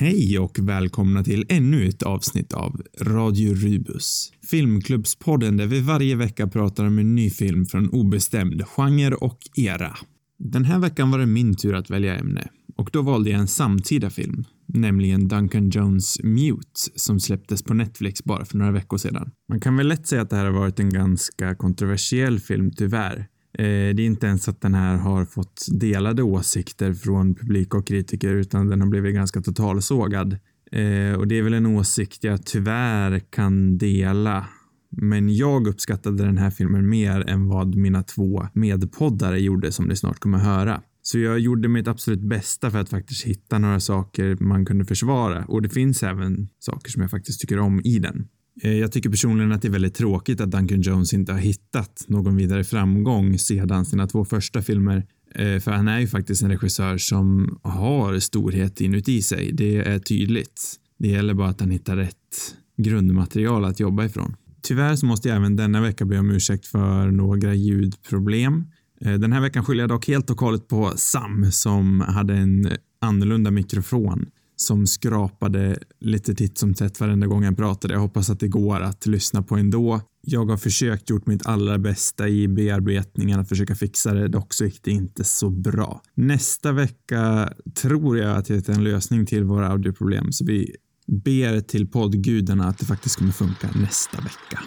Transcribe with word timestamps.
Hej 0.00 0.38
och 0.38 0.58
välkomna 0.58 1.24
till 1.24 1.46
ännu 1.48 1.88
ett 1.88 2.02
avsnitt 2.02 2.52
av 2.52 2.82
Radio 3.00 3.54
Rubus. 3.54 4.32
Filmklubbspodden 4.50 5.56
där 5.56 5.66
vi 5.66 5.80
varje 5.80 6.16
vecka 6.16 6.48
pratar 6.48 6.84
om 6.84 6.98
en 6.98 7.14
ny 7.14 7.30
film 7.30 7.66
från 7.66 7.90
obestämd 7.90 8.64
genre 8.66 9.14
och 9.14 9.38
era. 9.56 9.96
Den 10.38 10.64
här 10.64 10.78
veckan 10.78 11.10
var 11.10 11.18
det 11.18 11.26
min 11.26 11.56
tur 11.56 11.74
att 11.74 11.90
välja 11.90 12.18
ämne 12.18 12.48
och 12.76 12.90
då 12.92 13.02
valde 13.02 13.30
jag 13.30 13.40
en 13.40 13.48
samtida 13.48 14.10
film, 14.10 14.44
nämligen 14.66 15.28
Duncan 15.28 15.70
Jones 15.70 16.22
Mute 16.22 16.80
som 16.94 17.20
släpptes 17.20 17.62
på 17.62 17.74
Netflix 17.74 18.24
bara 18.24 18.44
för 18.44 18.58
några 18.58 18.72
veckor 18.72 18.98
sedan. 18.98 19.30
Man 19.48 19.60
kan 19.60 19.76
väl 19.76 19.88
lätt 19.88 20.06
säga 20.06 20.22
att 20.22 20.30
det 20.30 20.36
här 20.36 20.44
har 20.44 20.52
varit 20.52 20.80
en 20.80 20.90
ganska 20.90 21.54
kontroversiell 21.54 22.40
film 22.40 22.70
tyvärr 22.70 23.28
Eh, 23.52 23.64
det 23.64 24.02
är 24.02 24.06
inte 24.06 24.26
ens 24.26 24.48
att 24.48 24.60
den 24.60 24.74
här 24.74 24.96
har 24.96 25.24
fått 25.24 25.66
delade 25.70 26.22
åsikter 26.22 26.94
från 26.94 27.34
publik 27.34 27.74
och 27.74 27.86
kritiker 27.86 28.34
utan 28.34 28.68
den 28.68 28.80
har 28.80 28.88
blivit 28.88 29.14
ganska 29.14 29.40
totalsågad. 29.40 30.38
Eh, 30.72 31.12
och 31.18 31.28
det 31.28 31.38
är 31.38 31.42
väl 31.42 31.54
en 31.54 31.66
åsikt 31.66 32.24
jag 32.24 32.46
tyvärr 32.46 33.18
kan 33.18 33.78
dela. 33.78 34.46
Men 34.90 35.36
jag 35.36 35.66
uppskattade 35.66 36.24
den 36.24 36.38
här 36.38 36.50
filmen 36.50 36.88
mer 36.88 37.30
än 37.30 37.48
vad 37.48 37.74
mina 37.74 38.02
två 38.02 38.46
medpoddare 38.52 39.40
gjorde 39.40 39.72
som 39.72 39.86
ni 39.86 39.96
snart 39.96 40.18
kommer 40.18 40.38
höra. 40.38 40.82
Så 41.02 41.18
jag 41.18 41.38
gjorde 41.38 41.68
mitt 41.68 41.88
absolut 41.88 42.20
bästa 42.20 42.70
för 42.70 42.78
att 42.78 42.88
faktiskt 42.88 43.24
hitta 43.24 43.58
några 43.58 43.80
saker 43.80 44.36
man 44.40 44.64
kunde 44.64 44.84
försvara 44.84 45.44
och 45.44 45.62
det 45.62 45.68
finns 45.68 46.02
även 46.02 46.48
saker 46.58 46.90
som 46.90 47.02
jag 47.02 47.10
faktiskt 47.10 47.40
tycker 47.40 47.58
om 47.58 47.80
i 47.84 47.98
den. 47.98 48.28
Eh, 48.62 48.78
jag 48.78 48.92
tycker 48.92 49.10
personligen 49.10 49.52
att 49.52 49.62
det 49.62 49.68
är 49.68 49.72
väldigt 49.72 49.94
tråkigt 49.94 50.40
att 50.40 50.50
Duncan 50.50 50.80
Jones 50.80 51.12
inte 51.12 51.32
har 51.32 51.38
hittat 51.38 52.04
någon 52.08 52.36
vidare 52.36 52.64
framgång 52.64 53.38
sedan 53.38 53.84
sina 53.84 54.06
två 54.06 54.24
första 54.24 54.62
filmer. 54.62 55.06
Eh, 55.34 55.58
för 55.58 55.70
han 55.70 55.88
är 55.88 55.98
ju 55.98 56.06
faktiskt 56.06 56.42
en 56.42 56.50
regissör 56.50 56.98
som 56.98 57.58
har 57.62 58.18
storhet 58.18 58.80
inuti 58.80 59.22
sig. 59.22 59.52
Det 59.52 59.76
är 59.76 59.98
tydligt. 59.98 60.76
Det 60.98 61.08
gäller 61.08 61.34
bara 61.34 61.48
att 61.48 61.60
han 61.60 61.70
hittar 61.70 61.96
rätt 61.96 62.56
grundmaterial 62.76 63.64
att 63.64 63.80
jobba 63.80 64.04
ifrån. 64.04 64.36
Tyvärr 64.62 64.96
så 64.96 65.06
måste 65.06 65.28
jag 65.28 65.36
även 65.36 65.56
denna 65.56 65.80
vecka 65.80 66.04
be 66.04 66.18
om 66.18 66.30
ursäkt 66.30 66.66
för 66.66 67.10
några 67.10 67.54
ljudproblem. 67.54 68.66
Eh, 69.00 69.14
den 69.14 69.32
här 69.32 69.40
veckan 69.40 69.64
skyller 69.64 69.82
jag 69.82 69.88
dock 69.88 70.08
helt 70.08 70.30
och 70.30 70.40
hållet 70.40 70.68
på 70.68 70.92
Sam 70.96 71.52
som 71.52 72.00
hade 72.00 72.34
en 72.34 72.68
annorlunda 73.00 73.50
mikrofon 73.50 74.26
som 74.62 74.86
skrapade 74.86 75.78
lite 76.00 76.34
titt 76.34 76.58
som 76.58 76.74
tätt 76.74 77.00
varenda 77.00 77.26
gång 77.26 77.44
han 77.44 77.56
pratade. 77.56 77.94
Jag 77.94 78.00
hoppas 78.00 78.30
att 78.30 78.40
det 78.40 78.48
går 78.48 78.80
att 78.80 79.06
lyssna 79.06 79.42
på 79.42 79.56
ändå. 79.56 80.00
Jag 80.22 80.44
har 80.44 80.56
försökt 80.56 81.10
gjort 81.10 81.26
mitt 81.26 81.46
allra 81.46 81.78
bästa 81.78 82.28
i 82.28 82.48
bearbetningen 82.48 83.40
att 83.40 83.48
försöka 83.48 83.74
fixa 83.74 84.14
det, 84.14 84.28
dock 84.28 84.54
så 84.54 84.64
gick 84.64 84.82
det 84.82 84.90
inte 84.90 85.24
så 85.24 85.50
bra. 85.50 86.02
Nästa 86.14 86.72
vecka 86.72 87.52
tror 87.82 88.18
jag 88.18 88.36
att 88.36 88.48
jag 88.48 88.56
hittar 88.56 88.72
en 88.72 88.84
lösning 88.84 89.26
till 89.26 89.44
våra 89.44 89.68
audioproblem, 89.68 90.32
så 90.32 90.44
vi 90.44 90.76
ber 91.06 91.60
till 91.60 91.86
poddgudarna 91.86 92.68
att 92.68 92.78
det 92.78 92.86
faktiskt 92.86 93.16
kommer 93.16 93.32
funka 93.32 93.68
nästa 93.74 94.20
vecka. 94.20 94.60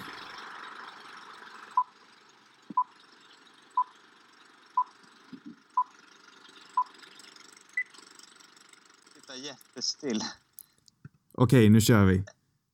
Okej, 11.34 11.70
nu 11.70 11.82
kör 11.82 12.06
vi. 12.06 12.24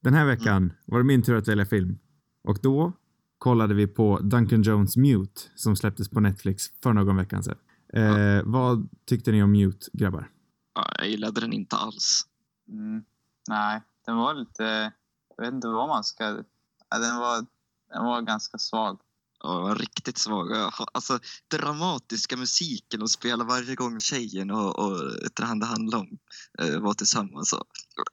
Den 0.02 0.14
här 0.14 0.26
veckan 0.26 0.74
var 0.86 0.98
det 0.98 1.04
min 1.06 1.24
tur 1.24 1.36
att 1.36 1.48
välja 1.48 1.66
film. 1.66 2.00
Och 2.44 2.58
då 2.62 2.94
kollade 3.38 3.74
vi 3.74 3.88
på 3.88 4.20
Duncan 4.20 4.62
Jones 4.62 4.98
Mute 4.98 5.42
som 5.56 5.76
släpptes 5.76 6.10
på 6.10 6.20
Netflix 6.20 6.64
för 6.84 6.94
någon 6.94 7.16
vecka 7.16 7.42
sedan. 7.42 7.58
Eh, 7.94 8.04
ja. 8.04 8.42
Vad 8.46 8.90
tyckte 9.06 9.32
ni 9.32 9.44
om 9.44 9.52
Mute, 9.52 9.86
grabbar? 9.94 10.32
Ja, 10.76 10.92
jag 10.98 11.10
gillade 11.10 11.42
den 11.42 11.54
inte 11.54 11.76
alls. 11.76 12.22
Mm. 12.68 13.04
Nej, 13.50 13.82
den 14.06 14.18
var 14.18 14.34
lite... 14.34 14.92
Jag 15.38 15.46
vet 15.46 15.54
inte 15.54 15.68
vad 15.68 15.88
man 15.88 16.04
ska... 16.04 16.26
den, 16.26 17.18
var, 17.18 17.46
den 17.94 18.06
var 18.06 18.22
ganska 18.22 18.58
svag. 18.58 19.00
Ja, 19.44 19.76
riktigt 19.80 20.18
svag. 20.18 20.48
Alltså, 20.94 21.20
dramatiska 21.52 22.38
musiken 22.38 23.02
och 23.02 23.10
spela 23.10 23.44
varje 23.44 23.76
gång 23.76 24.00
tjejen 24.00 24.52
och, 24.52 24.80
och 24.80 24.98
det 25.36 25.44
handlar 25.66 25.98
om 26.00 26.18
eh, 26.60 26.80
var 26.80 26.94
tillsammans. 26.94 27.54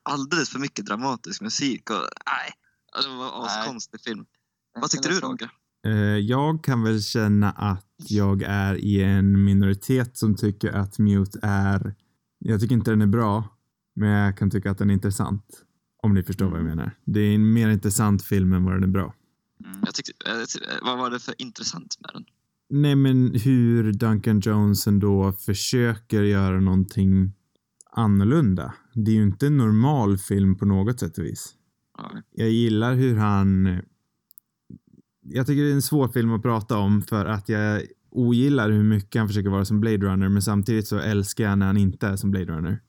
Alldeles 0.02 0.48
för 0.50 0.58
mycket 0.58 0.86
dramatisk 0.86 1.40
musik. 1.40 1.90
Och, 1.90 1.96
nej, 2.26 2.52
det 3.02 3.16
var 3.16 3.26
en 3.26 3.44
askonstig 3.44 4.00
film. 4.00 4.24
Vad 4.80 4.90
tyckte 4.90 5.08
du 5.08 5.20
Roger? 5.20 5.50
Eh, 5.86 6.18
jag 6.18 6.64
kan 6.64 6.82
väl 6.82 7.02
känna 7.02 7.50
att 7.50 7.86
jag 7.96 8.42
är 8.42 8.74
i 8.74 9.02
en 9.02 9.44
minoritet 9.44 10.16
som 10.16 10.36
tycker 10.36 10.72
att 10.72 10.98
Mute 10.98 11.38
är... 11.42 11.94
Jag 12.38 12.60
tycker 12.60 12.74
inte 12.74 12.90
den 12.90 13.02
är 13.02 13.06
bra, 13.06 13.44
men 13.94 14.08
jag 14.08 14.38
kan 14.38 14.50
tycka 14.50 14.70
att 14.70 14.78
den 14.78 14.90
är 14.90 14.94
intressant. 14.94 15.62
Om 16.02 16.14
ni 16.14 16.22
förstår 16.22 16.46
vad 16.46 16.54
jag 16.54 16.66
mm. 16.66 16.76
menar. 16.76 16.98
Det 17.04 17.20
är 17.20 17.34
en 17.34 17.52
mer 17.52 17.68
intressant 17.68 18.22
film 18.22 18.52
än 18.52 18.64
vad 18.64 18.74
den 18.74 18.82
är 18.82 18.88
bra. 18.88 19.14
Mm, 19.64 19.80
jag 19.84 19.94
tyckte, 19.94 20.12
vad 20.82 20.98
var 20.98 21.10
det 21.10 21.18
för 21.18 21.34
intressant 21.38 21.96
med 22.00 22.10
den? 22.14 22.24
Nej, 22.68 22.96
men 22.96 23.34
hur 23.34 23.92
Duncan 23.92 24.40
Jones 24.40 24.86
ändå 24.86 25.32
försöker 25.32 26.22
göra 26.22 26.60
någonting 26.60 27.32
annorlunda. 27.90 28.74
Det 28.94 29.10
är 29.10 29.14
ju 29.14 29.22
inte 29.22 29.46
en 29.46 29.56
normal 29.56 30.18
film 30.18 30.56
på 30.56 30.64
något 30.64 31.00
sätt 31.00 31.18
och 31.18 31.24
vis. 31.24 31.54
Nej. 31.98 32.22
Jag 32.30 32.50
gillar 32.50 32.94
hur 32.94 33.16
han... 33.16 33.80
Jag 35.22 35.46
tycker 35.46 35.62
det 35.62 35.70
är 35.70 35.74
en 35.74 35.82
svår 35.82 36.08
film 36.08 36.32
att 36.32 36.42
prata 36.42 36.78
om 36.78 37.02
för 37.02 37.26
att 37.26 37.48
jag 37.48 37.82
ogillar 38.10 38.70
hur 38.70 38.82
mycket 38.82 39.18
han 39.18 39.28
försöker 39.28 39.50
vara 39.50 39.64
som 39.64 39.80
Blade 39.80 40.06
Runner 40.06 40.28
men 40.28 40.42
samtidigt 40.42 40.88
så 40.88 40.98
älskar 40.98 41.44
jag 41.44 41.58
när 41.58 41.66
han 41.66 41.76
inte 41.76 42.06
är 42.06 42.16
som 42.16 42.30
Blade 42.30 42.52
Runner. 42.52 42.80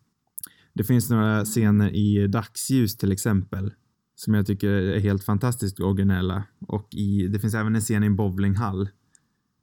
Det 0.73 0.83
finns 0.83 1.09
några 1.09 1.45
scener 1.45 1.95
i 1.95 2.27
Dagsljus 2.27 2.97
till 2.97 3.11
exempel 3.11 3.73
som 4.19 4.33
jag 4.33 4.45
tycker 4.45 4.69
är 4.69 4.99
helt 4.99 5.23
fantastiskt 5.23 5.79
originella. 5.79 6.43
Och 6.67 6.87
i, 6.91 7.27
det 7.27 7.39
finns 7.39 7.53
även 7.53 7.75
en 7.75 7.81
scen 7.81 8.03
i 8.03 8.05
en 8.05 8.15
bowlinghall 8.15 8.89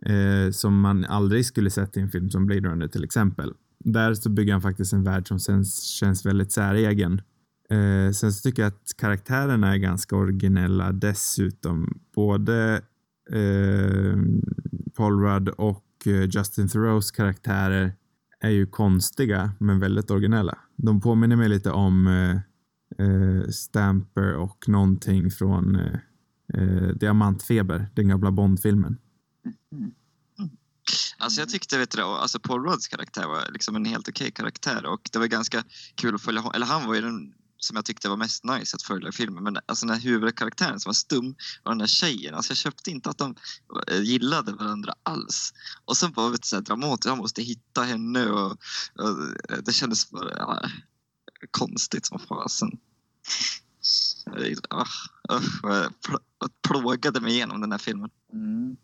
eh, 0.06 0.50
som 0.50 0.80
man 0.80 1.04
aldrig 1.04 1.46
skulle 1.46 1.70
sett 1.70 1.96
i 1.96 2.00
en 2.00 2.10
film 2.10 2.30
som 2.30 2.46
Blade 2.46 2.68
Runner 2.68 2.88
till 2.88 3.04
exempel. 3.04 3.52
Där 3.78 4.14
så 4.14 4.30
bygger 4.30 4.52
han 4.52 4.62
faktiskt 4.62 4.92
en 4.92 5.04
värld 5.04 5.28
som 5.28 5.38
känns, 5.38 5.82
känns 5.82 6.26
väldigt 6.26 6.52
säregen. 6.52 7.22
Eh, 7.70 8.12
sen 8.12 8.32
så 8.32 8.48
tycker 8.48 8.62
jag 8.62 8.68
att 8.68 8.92
karaktärerna 8.96 9.74
är 9.74 9.78
ganska 9.78 10.16
originella 10.16 10.92
dessutom. 10.92 12.00
Både 12.14 12.82
eh, 13.30 14.18
Paul 14.96 15.20
Rudd 15.20 15.48
och 15.48 15.84
eh, 16.06 16.28
Justin 16.30 16.68
Thoreaus 16.68 17.10
karaktärer 17.10 17.92
är 18.40 18.50
ju 18.50 18.66
konstiga 18.66 19.52
men 19.58 19.80
väldigt 19.80 20.10
originella. 20.10 20.58
De 20.76 21.00
påminner 21.00 21.36
mig 21.36 21.48
lite 21.48 21.70
om 21.70 22.06
eh, 22.06 22.40
eh, 22.98 23.48
Stamper 23.50 24.34
och 24.34 24.68
någonting 24.68 25.30
från 25.30 25.76
eh, 25.76 25.98
eh, 26.54 26.88
Diamantfeber, 26.88 27.86
den 27.94 28.08
gamla 28.08 28.30
Bondfilmen. 28.30 28.98
Mm. 29.72 29.92
Alltså 31.18 31.40
jag 31.40 31.48
tyckte, 31.48 31.78
vet 31.78 31.90
du, 31.90 32.02
alltså 32.02 32.40
Paul 32.40 32.64
Rudds 32.64 32.88
karaktär 32.88 33.26
var 33.26 33.52
liksom 33.52 33.76
en 33.76 33.84
helt 33.84 34.08
okej 34.08 34.24
okay 34.24 34.30
karaktär 34.30 34.86
och 34.86 35.08
det 35.12 35.18
var 35.18 35.26
ganska 35.26 35.64
kul 35.94 36.14
att 36.14 36.22
följa 36.22 36.40
honom. 36.40 36.54
Eller 36.54 36.66
han 36.66 36.86
var 36.86 36.94
ju 36.94 37.00
den 37.00 37.34
som 37.64 37.76
jag 37.76 37.84
tyckte 37.84 38.08
var 38.08 38.16
mest 38.16 38.44
nice 38.44 38.76
att 38.76 38.82
följa 38.82 39.08
i 39.08 39.12
filmen. 39.12 39.44
Men 39.44 39.58
alltså 39.66 39.86
den 39.86 39.94
här 39.94 40.02
huvudkaraktären 40.02 40.80
som 40.80 40.88
var 40.88 40.94
stum 40.94 41.34
och 41.62 41.70
den 41.70 41.78
där 41.78 41.86
tjejen, 41.86 42.34
alltså 42.34 42.50
jag 42.50 42.58
köpte 42.58 42.90
inte 42.90 43.10
att 43.10 43.18
de 43.18 43.34
eh, 43.90 44.00
gillade 44.00 44.52
varandra 44.52 44.94
alls. 45.02 45.52
Och 45.84 45.96
sen 45.96 46.12
var 46.12 46.30
det 46.30 46.44
så 46.44 46.56
här 46.56 46.62
dramatiskt, 46.62 47.08
han 47.08 47.18
måste 47.18 47.42
hitta 47.42 47.82
henne 47.82 48.26
och, 48.26 48.50
och 48.98 49.50
eh, 49.50 49.58
det 49.64 49.72
kändes 49.72 50.10
bara, 50.10 50.30
ja, 50.36 50.68
konstigt 51.50 52.06
som 52.06 52.18
fasen. 52.18 52.78
Ah, 54.70 54.84
jag 55.62 55.92
plågade 56.68 57.20
mig 57.20 57.32
igenom 57.32 57.60
den 57.60 57.72
här 57.72 57.78
filmen. 57.78 58.10
Mm. 58.32 58.76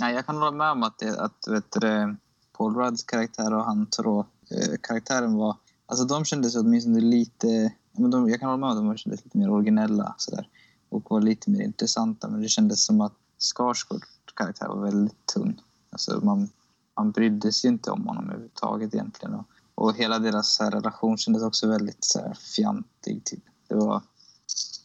Ja, 0.00 0.10
jag 0.10 0.26
kan 0.26 0.36
hålla 0.36 0.50
med 0.50 0.70
om 0.70 0.82
att, 0.82 0.98
det, 0.98 1.20
att 1.20 1.48
vet 1.48 1.70
du, 1.80 2.16
Paul 2.58 2.74
Rudds 2.74 3.02
karaktär 3.04 3.54
och 3.54 3.64
han 3.64 3.86
Tro, 3.86 4.20
eh, 4.20 4.76
karaktären 4.82 5.34
var... 5.34 5.56
Alltså 5.86 6.04
de 6.04 6.24
kändes 6.24 6.56
åtminstone 6.56 7.00
lite... 7.00 7.72
Men 7.92 8.10
de, 8.10 8.28
jag 8.28 8.40
kan 8.40 8.48
hålla 8.48 8.56
med 8.56 8.70
om 8.70 8.88
att 8.88 8.94
de 8.94 8.96
kändes 8.96 9.24
lite 9.24 9.38
mer 9.38 9.50
originella 9.50 10.14
sådär, 10.18 10.48
och 10.88 11.10
var 11.10 11.20
lite 11.20 11.50
mer 11.50 11.60
intressanta. 11.60 12.28
Men 12.28 12.42
det 12.42 12.48
kändes 12.48 12.84
som 12.84 13.00
att 13.00 13.14
Skarsgårds 13.38 14.08
karaktär 14.34 14.68
var 14.68 14.82
väldigt 14.82 15.26
tunn. 15.26 15.60
Alltså 15.90 16.20
man, 16.24 16.48
man 16.96 17.10
brydde 17.10 17.52
sig 17.52 17.68
inte 17.70 17.90
om 17.90 18.06
honom 18.06 18.24
överhuvudtaget 18.24 18.94
egentligen. 18.94 19.34
Och 19.34 19.46
och 19.76 19.96
hela 19.96 20.18
deras 20.18 20.58
här, 20.60 20.70
relation 20.70 21.18
kändes 21.18 21.42
också 21.42 21.68
väldigt 21.68 22.04
så 22.04 22.18
här, 22.18 22.34
fjantig. 22.56 23.24
Typ. 23.24 23.44
Det 23.68 23.74
var... 23.74 24.02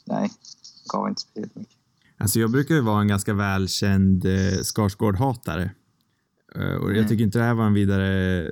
Nej, 0.05 0.31
gav 0.93 1.09
inte 1.09 1.21
speciellt 1.21 1.55
mycket. 1.55 1.77
Alltså 2.17 2.39
jag 2.39 2.51
brukar 2.51 2.75
ju 2.75 2.81
vara 2.81 3.01
en 3.01 3.07
ganska 3.07 3.33
välkänd 3.33 4.25
eh, 4.25 4.59
Skarsgård-hatare. 4.63 5.69
Uh, 6.55 6.75
och 6.75 6.89
mm. 6.89 6.95
Jag 6.95 7.07
tycker 7.07 7.23
inte 7.23 7.39
det 7.39 7.45
här 7.45 7.53
var 7.53 7.65
en 7.65 7.73
vidare 7.73 8.51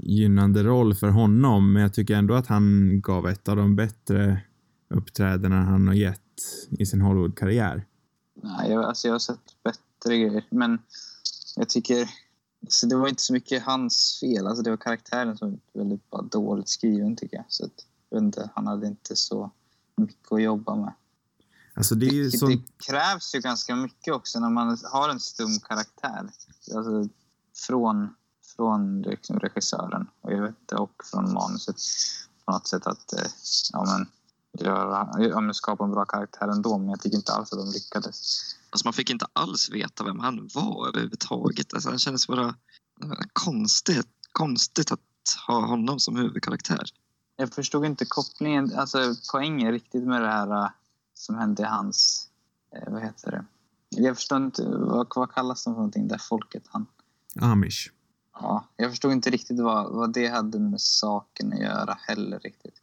gynnande 0.00 0.62
roll 0.62 0.94
för 0.94 1.08
honom, 1.08 1.72
men 1.72 1.82
jag 1.82 1.94
tycker 1.94 2.14
ändå 2.14 2.34
att 2.34 2.46
han 2.46 3.00
gav 3.00 3.28
ett 3.28 3.48
av 3.48 3.56
de 3.56 3.76
bättre 3.76 4.40
uppträdena 4.94 5.62
han 5.62 5.86
har 5.86 5.94
gett 5.94 6.20
i 6.70 6.86
sin 6.86 7.00
Hollywood-karriär. 7.00 7.86
Nej, 8.42 8.70
jag, 8.70 8.84
alltså 8.84 9.08
jag 9.08 9.14
har 9.14 9.18
sett 9.18 9.62
bättre 9.64 10.18
grejer, 10.18 10.44
men 10.50 10.78
jag 11.56 11.68
tycker 11.68 12.08
så 12.68 12.86
det 12.86 12.96
var 12.96 13.08
inte 13.08 13.22
så 13.22 13.32
mycket 13.32 13.62
hans 13.62 14.20
fel. 14.20 14.46
Alltså 14.46 14.62
det 14.62 14.70
var 14.70 14.76
karaktären 14.76 15.38
som 15.38 15.50
var 15.50 15.82
väldigt 15.82 16.10
bara 16.10 16.22
dåligt 16.22 16.68
skriven 16.68 17.16
tycker 17.16 17.36
jag. 17.36 17.44
Så 17.48 17.64
att, 17.64 17.86
jag 18.10 18.22
inte, 18.22 18.50
han 18.54 18.66
hade 18.66 18.86
inte 18.86 19.16
så 19.16 19.50
mycket 19.96 20.32
att 20.32 20.42
jobba 20.42 20.76
med. 20.76 20.92
Alltså 21.74 21.94
det 21.94 22.22
det, 22.22 22.38
sånt... 22.38 22.52
det 22.52 22.84
krävs 22.86 23.34
ju 23.34 23.40
ganska 23.40 23.76
mycket 23.76 24.14
också 24.14 24.40
när 24.40 24.50
man 24.50 24.78
har 24.92 25.08
en 25.08 25.20
stum 25.20 25.60
karaktär. 25.60 26.30
Alltså, 26.74 27.08
från 27.66 28.14
från 28.56 29.02
liksom 29.02 29.38
regissören 29.38 30.06
och, 30.20 30.32
jag 30.32 30.42
vet, 30.42 30.72
och 30.72 31.02
från 31.10 31.32
manuset 31.32 31.76
på 32.44 32.52
något 32.52 32.66
sätt 32.66 32.86
att 32.86 33.12
eh, 33.12 33.26
ja, 33.72 33.84
men, 33.84 34.08
göra, 34.66 35.08
ja, 35.18 35.40
men 35.40 35.54
skapa 35.54 35.84
en 35.84 35.90
bra 35.90 36.04
karaktär 36.04 36.48
ändå, 36.48 36.78
men 36.78 36.88
jag 36.88 37.00
tycker 37.00 37.16
inte 37.16 37.32
alls 37.32 37.52
att 37.52 37.58
de 37.58 37.70
lyckades. 37.70 38.42
Alltså 38.72 38.86
man 38.86 38.92
fick 38.92 39.10
inte 39.10 39.26
alls 39.32 39.70
veta 39.70 40.04
vem 40.04 40.18
han 40.18 40.48
var 40.54 40.88
överhuvudtaget. 40.88 41.74
Alltså 41.74 41.88
han 41.88 41.98
kändes 41.98 42.26
bara 42.26 42.46
eh, 43.02 43.10
konstigt, 43.32 44.08
konstigt 44.32 44.92
att 44.92 45.00
ha 45.46 45.66
honom 45.66 46.00
som 46.00 46.16
huvudkaraktär. 46.16 46.84
Jag 47.36 47.52
förstod 47.54 47.84
inte 47.84 48.04
kopplingen, 48.04 48.72
alltså 48.76 49.14
poängen 49.32 49.72
riktigt 49.72 50.04
med 50.04 50.22
det 50.22 50.28
här 50.28 50.64
eh, 50.64 50.70
som 51.14 51.34
hände 51.34 51.62
i 51.62 51.66
hans, 51.66 52.28
eh, 52.76 52.92
vad 52.92 53.02
heter 53.02 53.30
det? 53.30 53.44
Jag 53.88 54.16
förstår 54.16 54.38
inte, 54.44 54.62
vad, 54.68 55.06
vad 55.16 55.30
kallas 55.34 55.64
de 55.64 55.74
för 55.74 55.78
någonting, 55.78 56.08
där 56.08 56.18
folket 56.18 56.62
han? 56.68 56.86
Amish. 57.40 57.90
Ja, 58.34 58.68
jag 58.76 58.90
förstod 58.90 59.12
inte 59.12 59.30
riktigt 59.30 59.60
vad, 59.60 59.92
vad 59.92 60.12
det 60.12 60.26
hade 60.28 60.58
med 60.58 60.80
saken 60.80 61.52
att 61.52 61.60
göra 61.60 61.98
heller 62.00 62.38
riktigt. 62.38 62.74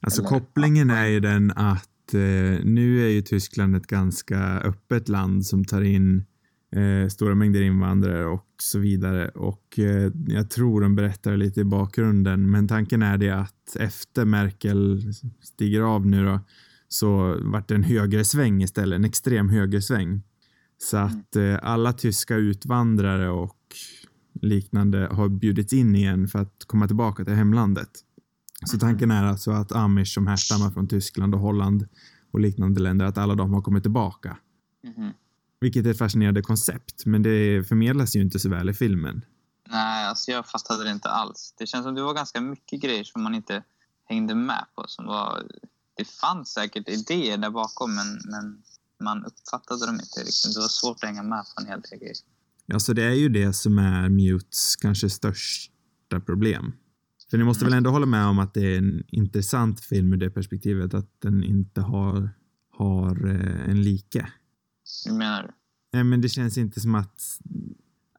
Alltså 0.00 0.20
Eller- 0.20 0.28
kopplingen 0.28 0.90
är 0.90 1.06
ju 1.06 1.20
den 1.20 1.50
att 1.50 1.88
eh, 2.14 2.64
nu 2.64 3.06
är 3.06 3.08
ju 3.08 3.22
Tyskland 3.22 3.76
ett 3.76 3.86
ganska 3.86 4.38
öppet 4.60 5.08
land 5.08 5.46
som 5.46 5.64
tar 5.64 5.82
in 5.82 6.24
eh, 6.76 7.08
stora 7.08 7.34
mängder 7.34 7.62
invandrare 7.62 8.26
och 8.26 8.46
så 8.62 8.78
vidare 8.78 9.28
och 9.28 9.78
eh, 9.78 10.12
jag 10.26 10.50
tror 10.50 10.80
de 10.80 10.94
berättar 10.94 11.36
lite 11.36 11.60
i 11.60 11.64
bakgrunden 11.64 12.50
men 12.50 12.68
tanken 12.68 13.02
är 13.02 13.18
det 13.18 13.30
att 13.30 13.76
efter 13.76 14.24
Merkel 14.24 15.12
stiger 15.42 15.80
av 15.80 16.06
nu 16.06 16.24
då 16.24 16.40
så 16.88 17.38
vart 17.42 17.68
det 17.68 17.74
en 17.74 17.82
högersväng 17.82 18.62
istället, 18.62 18.96
en 18.96 19.04
extrem 19.04 19.48
högersväng. 19.48 20.22
Så 20.78 20.96
att 20.96 21.36
eh, 21.36 21.58
alla 21.62 21.92
tyska 21.92 22.36
utvandrare 22.36 23.30
och 23.30 23.56
liknande 24.42 25.08
har 25.10 25.28
bjudits 25.28 25.72
in 25.72 25.94
igen 25.94 26.28
för 26.28 26.38
att 26.38 26.64
komma 26.66 26.86
tillbaka 26.86 27.24
till 27.24 27.34
hemlandet. 27.34 27.90
Så 28.66 28.78
tanken 28.78 29.10
är 29.10 29.24
alltså 29.24 29.50
att 29.50 29.72
amish 29.72 30.14
som 30.14 30.26
härstammar 30.26 30.70
från 30.70 30.88
Tyskland 30.88 31.34
och 31.34 31.40
Holland 31.40 31.88
och 32.30 32.40
liknande 32.40 32.80
länder, 32.80 33.04
att 33.04 33.18
alla 33.18 33.34
de 33.34 33.52
har 33.52 33.62
kommit 33.62 33.82
tillbaka. 33.82 34.38
Mhm. 34.84 35.12
Vilket 35.60 35.86
är 35.86 35.90
ett 35.90 35.98
fascinerande 35.98 36.42
koncept, 36.42 37.06
men 37.06 37.22
det 37.22 37.68
förmedlas 37.68 38.16
ju 38.16 38.20
inte 38.20 38.38
så 38.38 38.48
väl 38.48 38.70
i 38.70 38.74
filmen. 38.74 39.24
Nej, 39.70 40.06
alltså 40.06 40.30
jag 40.30 40.46
fattade 40.46 40.84
det 40.84 40.90
inte 40.90 41.08
alls. 41.08 41.54
Det 41.58 41.66
känns 41.66 41.84
som 41.84 41.94
det 41.94 42.02
var 42.02 42.14
ganska 42.14 42.40
mycket 42.40 42.80
grejer 42.80 43.04
som 43.04 43.22
man 43.22 43.34
inte 43.34 43.62
hängde 44.04 44.34
med 44.34 44.64
på. 44.74 44.84
Som 44.88 45.06
var, 45.06 45.42
det 45.96 46.04
fanns 46.04 46.48
säkert 46.52 46.88
idéer 46.88 47.38
där 47.38 47.50
bakom, 47.50 47.94
men, 47.94 48.06
men 48.24 48.62
man 49.04 49.24
uppfattade 49.24 49.86
dem 49.86 49.94
inte. 49.94 50.24
Liksom. 50.24 50.52
Det 50.52 50.60
var 50.60 50.68
svårt 50.68 50.96
att 50.96 51.08
hänga 51.08 51.22
med 51.22 51.44
på 51.54 51.62
en 51.62 51.66
hel 51.66 51.80
del 51.80 51.98
grejer. 51.98 52.16
Alltså 52.72 52.94
det 52.94 53.04
är 53.04 53.14
ju 53.14 53.28
det 53.28 53.52
som 53.52 53.78
är 53.78 54.08
Mutes 54.08 54.76
kanske 54.76 55.10
största 55.10 56.20
problem. 56.26 56.72
För 57.30 57.38
ni 57.38 57.44
måste 57.44 57.64
väl 57.64 57.74
ändå 57.74 57.90
hålla 57.90 58.06
med 58.06 58.26
om 58.26 58.38
att 58.38 58.54
det 58.54 58.74
är 58.74 58.78
en 58.78 59.04
intressant 59.08 59.80
film 59.80 60.12
ur 60.12 60.16
det 60.16 60.30
perspektivet 60.30 60.94
att 60.94 61.20
den 61.20 61.44
inte 61.44 61.80
har, 61.80 62.30
har 62.70 63.26
eh, 63.26 63.70
en 63.70 63.82
like. 63.82 64.26
Hur 65.06 65.18
menar 65.18 65.42
du? 65.42 65.48
Nej, 65.92 66.04
men 66.04 66.20
det 66.20 66.28
känns 66.28 66.58
inte 66.58 66.80
som 66.80 66.94
att 66.94 67.20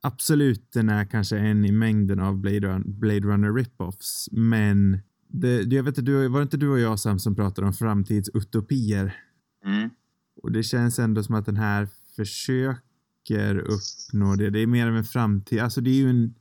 absolut 0.02 0.72
den 0.72 0.90
är 0.90 1.06
kanske 1.06 1.38
en 1.38 1.66
i 1.66 1.72
mängden 1.72 2.20
av 2.20 2.38
Blade, 2.38 2.60
Run, 2.60 2.84
Blade 2.86 3.20
Runner 3.20 3.52
rip-offs, 3.52 4.28
men 4.32 5.00
det, 5.28 5.62
jag 5.62 5.84
vet 5.84 5.98
inte, 5.98 6.12
du, 6.12 6.28
var 6.28 6.40
det 6.40 6.44
inte 6.44 6.58
du 6.58 6.70
och 6.70 6.80
jag 6.80 7.00
Sam 7.00 7.20
som 7.20 7.36
pratade 7.36 7.68
om 7.68 7.74
framtidsutopier? 7.74 9.16
Mm. 9.66 9.90
Och 10.44 10.52
det 10.52 10.64
känns 10.64 11.00
ändå 11.00 11.24
som 11.24 11.36
att 11.36 11.46
den 11.46 11.58
här 11.58 11.88
försöker 12.16 13.58
uppnå 13.58 14.36
det. 14.36 14.50
Det 14.50 14.60
är 14.60 14.68
mer 14.68 14.88
av 14.88 14.98
en 14.98 15.04
framtid, 15.04 15.60
alltså 15.60 15.82
det 15.82 15.90
är 15.90 15.96
ju 15.96 16.10
en 16.10 16.34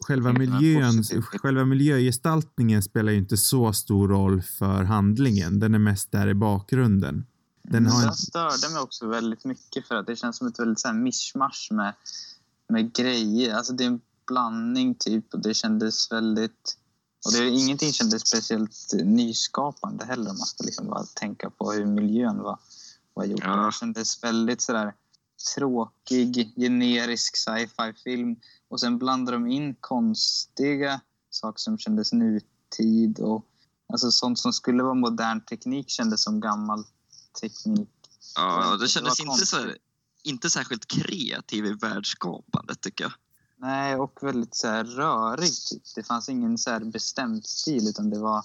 Själva 0.00 0.32
miljön, 0.32 1.04
själva 1.22 1.64
miljögestaltningen 1.64 2.82
spelar 2.82 3.12
ju 3.12 3.18
inte 3.18 3.36
så 3.36 3.72
stor 3.72 4.08
roll 4.08 4.42
för 4.42 4.84
handlingen. 4.84 5.60
Den 5.60 5.74
är 5.74 5.78
mest 5.78 6.12
där 6.12 6.28
i 6.28 6.34
bakgrunden. 6.34 7.26
Den 7.62 7.84
Den 7.84 7.92
har 7.92 8.00
en, 8.00 8.06
där 8.06 8.14
störde 8.14 8.72
mig 8.72 8.82
också 8.82 9.06
väldigt 9.06 9.44
mycket 9.44 9.88
för 9.88 9.94
att 9.94 10.06
det 10.06 10.16
känns 10.16 10.36
som 10.36 10.46
ett 10.46 10.58
väldigt 10.58 10.80
så 10.80 10.88
här 10.88 10.94
mischmasch 10.94 11.68
med, 11.70 11.94
med 12.68 12.92
grejer. 12.92 13.54
Alltså 13.54 13.72
det 13.72 13.84
är 13.84 13.88
en 13.88 14.00
blandning 14.26 14.94
typ 14.94 15.34
och 15.34 15.40
det 15.40 15.54
kändes 15.54 16.12
väldigt... 16.12 16.76
Och 17.26 17.32
det, 17.32 17.48
ingenting 17.48 17.92
kändes 17.92 18.28
speciellt 18.28 18.92
nyskapande 19.04 20.04
heller 20.04 20.30
om 20.30 20.38
man 20.38 20.46
ska 20.46 20.64
liksom 20.64 20.86
bara 20.86 21.04
tänka 21.04 21.50
på 21.50 21.72
hur 21.72 21.86
miljön 21.86 22.38
var, 22.38 22.58
var 23.14 23.24
gjord. 23.24 23.42
Ja. 23.44 23.66
Det 23.66 23.72
kändes 23.72 24.24
väldigt 24.24 24.60
sådär 24.60 24.92
tråkig, 25.54 26.52
generisk 26.56 27.36
sci-fi-film. 27.36 28.36
Och 28.68 28.80
sen 28.80 28.98
blandade 28.98 29.36
de 29.36 29.46
in 29.46 29.74
konstiga 29.74 31.00
saker 31.30 31.58
som 31.58 31.78
kändes 31.78 32.12
nutid 32.12 33.18
och 33.18 33.46
alltså 33.92 34.10
sånt 34.10 34.38
som 34.38 34.52
skulle 34.52 34.82
vara 34.82 34.94
modern 34.94 35.40
teknik 35.40 35.90
kändes 35.90 36.22
som 36.22 36.40
gammal 36.40 36.84
teknik. 37.40 37.88
Ja, 38.36 38.70
Det 38.70 38.84
det 38.84 38.88
kändes 38.88 39.20
var 39.20 39.32
inte, 39.32 39.46
så 39.46 39.58
inte 40.22 40.50
särskilt 40.50 40.86
kreativ 40.86 41.66
i 41.66 41.72
världsskapandet 41.72 42.80
tycker 42.80 43.04
jag. 43.04 43.12
Nej, 43.56 43.96
och 43.96 44.18
väldigt 44.22 44.54
så 44.54 44.68
här 44.68 44.84
rörig. 44.84 45.52
Typ. 45.70 45.82
Det 45.94 46.02
fanns 46.02 46.28
ingen 46.28 46.58
så 46.58 46.70
här 46.70 46.80
bestämd 46.80 47.46
stil 47.46 47.88
utan 47.88 48.10
det 48.10 48.18
var, 48.18 48.44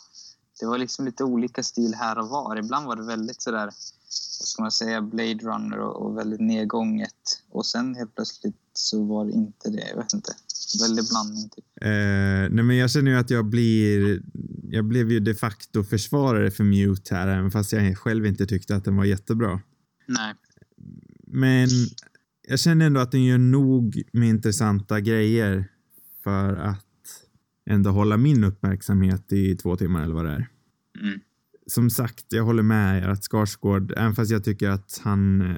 det 0.60 0.66
var 0.66 0.78
liksom 0.78 1.06
lite 1.06 1.24
olika 1.24 1.64
stil 1.64 1.96
här 1.96 2.18
och 2.18 2.30
var. 2.30 2.58
Ibland 2.58 2.88
var 2.88 2.96
det 2.96 3.04
väldigt 3.04 3.42
så 3.42 3.52
där, 3.52 3.74
vad 4.40 4.48
ska 4.48 4.62
man 4.62 4.72
säga, 4.72 5.02
Blade 5.02 5.34
Runner 5.34 5.80
och, 5.80 6.06
och 6.06 6.18
väldigt 6.18 6.40
nedgånget. 6.40 7.44
Och 7.50 7.66
sen 7.66 7.96
helt 7.96 8.16
plötsligt 8.16 8.56
så 8.74 9.04
var 9.04 9.26
det 9.26 9.32
inte 9.32 9.70
det. 9.70 9.88
Jag 9.90 9.98
vet 9.98 10.14
inte. 10.14 10.32
Väldigt 10.82 11.10
blandning 11.10 11.50
typ. 11.50 11.66
Eh, 11.82 12.56
nej 12.56 12.64
men 12.64 12.78
jag 12.78 12.92
känner 12.92 13.12
ju 13.12 13.18
att 13.18 13.30
jag 13.30 13.46
blir, 13.46 14.22
jag 14.70 14.86
blev 14.86 15.12
ju 15.12 15.20
de 15.20 15.34
facto 15.34 15.84
försvarare 15.84 16.52
för 16.52 16.64
Mute 16.64 17.16
här, 17.16 17.28
även 17.28 17.52
fast 17.52 17.72
jag 17.72 17.98
själv 17.98 18.26
inte 18.26 18.46
tyckte 18.46 18.76
att 18.76 18.86
den 18.86 18.98
var 18.98 19.06
jättebra. 19.06 19.62
Nej. 20.08 20.34
Men 21.28 21.70
jag 22.48 22.60
känner 22.60 22.86
ändå 22.86 23.00
att 23.00 23.12
den 23.12 23.24
gör 23.24 23.38
nog 23.38 24.02
med 24.14 24.30
intressanta 24.30 25.00
grejer 25.00 25.66
för 26.24 26.56
att 26.56 26.86
ändå 27.70 27.90
hålla 27.90 28.18
min 28.18 28.44
uppmärksamhet 28.44 29.34
i 29.34 29.56
två 29.56 29.76
timmar 29.76 30.04
eller 30.04 30.16
vad 30.16 30.26
det 30.26 30.32
är. 30.32 30.48
Mm. 31.02 31.20
Som 31.70 31.90
sagt, 31.90 32.26
jag 32.30 32.44
håller 32.44 32.64
med 32.64 33.04
er 33.04 33.08
att 33.08 33.24
Skarsgård, 33.24 33.94
även 33.98 34.16
fast 34.16 34.32
jag 34.32 34.44
tycker 34.44 34.70
att 34.70 35.02
han 35.04 35.42
eh, 35.42 35.56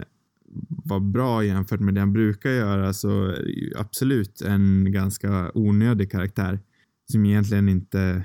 var 0.68 1.00
bra 1.00 1.46
jämfört 1.46 1.80
med 1.80 1.94
det 1.94 2.00
han 2.00 2.14
brukar 2.14 2.50
göra 2.50 2.94
så 2.94 3.36
absolut 3.76 4.42
en 4.42 4.92
ganska 4.92 5.52
onödig 5.54 6.12
karaktär 6.12 6.60
som 7.12 7.26
egentligen 7.26 7.70
inte 7.70 8.24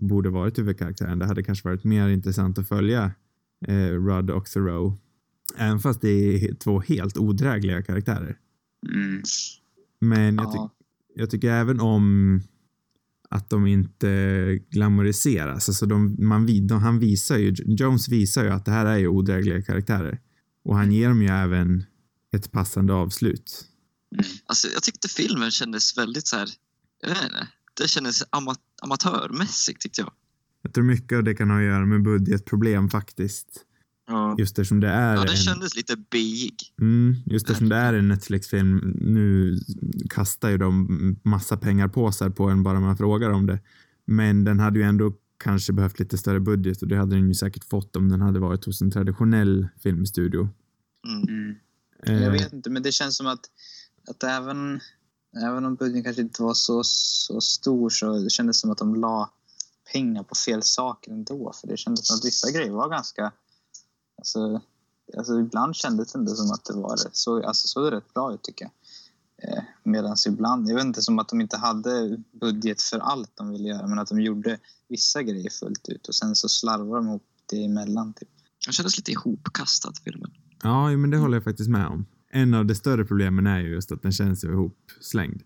borde 0.00 0.30
varit 0.30 0.58
huvudkaraktären. 0.58 1.18
Det 1.18 1.26
hade 1.26 1.42
kanske 1.42 1.68
varit 1.68 1.84
mer 1.84 2.08
intressant 2.08 2.58
att 2.58 2.68
följa 2.68 3.12
eh, 3.66 3.88
Rudd 3.90 4.30
och 4.30 4.46
Thoreau. 4.46 4.92
Även 5.56 5.78
fast 5.78 6.00
det 6.00 6.08
är 6.08 6.54
två 6.54 6.80
helt 6.80 7.16
odrägliga 7.18 7.82
karaktärer. 7.82 8.36
Mm. 8.94 9.22
Men 10.00 10.36
jag, 10.36 10.52
ty- 10.52 10.56
Ja. 10.58 10.70
jag 11.14 11.30
tycker 11.30 11.50
även 11.52 11.80
om 11.80 12.40
att 13.30 13.50
de 13.50 13.66
inte 13.66 14.58
glamoriseras. 14.70 15.68
Alltså 15.68 15.86
de, 15.86 16.16
man, 16.18 16.66
de, 16.66 16.82
han 16.82 16.98
visar 16.98 17.36
ju, 17.36 17.54
Jones 17.66 18.08
visar 18.08 18.44
ju 18.44 18.50
att 18.50 18.64
det 18.64 18.70
här 18.70 18.86
är 18.86 18.96
ju 18.96 19.08
odrägliga 19.08 19.62
karaktärer. 19.62 20.20
Och 20.64 20.76
han 20.76 20.92
ger 20.92 21.08
dem 21.08 21.22
ju 21.22 21.28
även 21.28 21.84
ett 22.32 22.52
passande 22.52 22.92
avslut. 22.92 23.64
Mm. 24.14 24.24
Alltså, 24.46 24.68
jag 24.68 24.82
tyckte 24.82 25.08
filmen 25.08 25.50
kändes 25.50 25.98
väldigt 25.98 26.26
så 26.26 26.36
här, 26.36 26.48
jag 27.00 27.08
vet 27.08 27.22
inte, 27.22 27.48
det 27.74 27.88
kändes 27.88 28.24
ama 28.30 28.56
amatörmässigt 28.82 29.80
tyckte 29.80 30.00
jag. 30.00 30.12
Jag 30.62 30.74
tror 30.74 30.84
mycket 30.84 31.16
av 31.16 31.24
det 31.24 31.34
kan 31.34 31.50
ha 31.50 31.58
att 31.58 31.64
göra 31.64 31.86
med 31.86 32.02
budgetproblem 32.02 32.90
faktiskt. 32.90 33.64
Ja, 34.08 34.34
Just 34.38 34.50
eftersom 34.50 34.80
det 34.80 34.88
är 34.88 35.14
ja 35.14 35.24
det 35.24 35.30
en... 35.30 35.36
kändes 35.36 35.76
lite 35.76 35.96
biig. 35.96 36.54
Mm, 36.80 37.16
just 37.26 37.46
eftersom 37.50 37.68
det 37.68 37.76
är 37.76 37.94
en 37.94 38.08
Netflix-film, 38.08 38.78
nu 39.00 39.58
kastar 40.10 40.48
ju 40.48 40.58
de 40.58 41.16
massa 41.22 41.56
pengar 41.56 41.88
på 41.88 42.12
sig 42.12 42.30
på 42.30 42.44
en 42.48 42.62
bara 42.62 42.80
man 42.80 42.96
frågar 42.96 43.30
om 43.30 43.46
det. 43.46 43.60
Men 44.04 44.44
den 44.44 44.60
hade 44.60 44.78
ju 44.78 44.84
ändå 44.84 45.12
kanske 45.38 45.72
behövt 45.72 45.98
lite 45.98 46.18
större 46.18 46.40
budget 46.40 46.82
och 46.82 46.88
det 46.88 46.96
hade 46.96 47.16
den 47.16 47.28
ju 47.28 47.34
säkert 47.34 47.64
fått 47.64 47.96
om 47.96 48.08
den 48.08 48.20
hade 48.20 48.40
varit 48.40 48.64
hos 48.64 48.80
en 48.80 48.90
traditionell 48.90 49.68
filmstudio. 49.82 50.48
Mm. 51.06 51.28
Mm. 51.28 51.56
Eh, 52.06 52.22
Jag 52.22 52.30
vet 52.30 52.52
inte, 52.52 52.70
men 52.70 52.82
det 52.82 52.92
känns 52.92 53.16
som 53.16 53.26
att, 53.26 53.40
att 54.08 54.24
även, 54.24 54.80
även 55.46 55.64
om 55.64 55.74
budgeten 55.74 56.02
kanske 56.04 56.22
inte 56.22 56.42
var 56.42 56.54
så, 56.54 56.84
så 56.84 57.40
stor 57.40 57.90
så 57.90 58.18
det 58.18 58.30
kändes 58.30 58.60
som 58.60 58.70
att 58.70 58.78
de 58.78 58.94
la 58.94 59.30
pengar 59.92 60.22
på 60.22 60.34
fel 60.34 60.62
saker 60.62 61.12
ändå. 61.12 61.52
För 61.60 61.68
det 61.68 61.76
kändes 61.76 62.06
som 62.06 62.16
att 62.16 62.24
vissa 62.24 62.50
grejer 62.50 62.72
var 62.72 62.88
ganska... 62.88 63.32
Alltså, 64.18 64.60
alltså 65.16 65.40
ibland 65.40 65.76
kändes 65.76 66.12
det 66.12 66.18
ändå 66.18 66.34
som 66.34 66.50
att 66.50 66.64
det 66.64 66.72
var 66.72 66.96
det. 66.96 67.10
Så, 67.12 67.46
alltså, 67.46 67.68
såg 67.68 67.84
det 67.84 67.96
rätt 67.96 68.14
bra 68.14 68.34
ut 68.34 68.42
tycker 68.42 68.64
jag. 68.64 68.72
Eh, 69.42 69.62
Medan 69.82 70.16
ibland, 70.26 70.68
jag 70.68 70.74
vet 70.74 70.84
inte, 70.84 71.02
som 71.02 71.18
att 71.18 71.28
de 71.28 71.40
inte 71.40 71.56
hade 71.56 72.22
budget 72.40 72.82
för 72.82 72.98
allt 72.98 73.30
de 73.34 73.50
ville 73.50 73.68
göra, 73.68 73.86
men 73.86 73.98
att 73.98 74.08
de 74.08 74.20
gjorde 74.20 74.58
vissa 74.88 75.22
grejer 75.22 75.50
fullt 75.50 75.88
ut 75.88 76.08
och 76.08 76.14
sen 76.14 76.34
så 76.34 76.48
slarvade 76.48 77.00
de 77.00 77.08
ihop 77.08 77.26
det 77.50 77.64
emellan. 77.64 78.12
Typ. 78.12 78.28
Den 78.66 78.72
kändes 78.72 78.96
lite 78.96 79.12
ihopkastad, 79.12 79.92
filmen. 80.04 80.30
Ja, 80.62 80.90
men 80.96 81.10
det 81.10 81.16
håller 81.16 81.36
jag 81.36 81.44
faktiskt 81.44 81.70
med 81.70 81.86
om. 81.86 82.06
En 82.30 82.54
av 82.54 82.66
de 82.66 82.74
större 82.74 83.04
problemen 83.04 83.46
är 83.46 83.60
ju 83.60 83.68
just 83.74 83.92
att 83.92 84.02
den 84.02 84.12
känns 84.12 84.44
ihopslängd. 84.44 85.42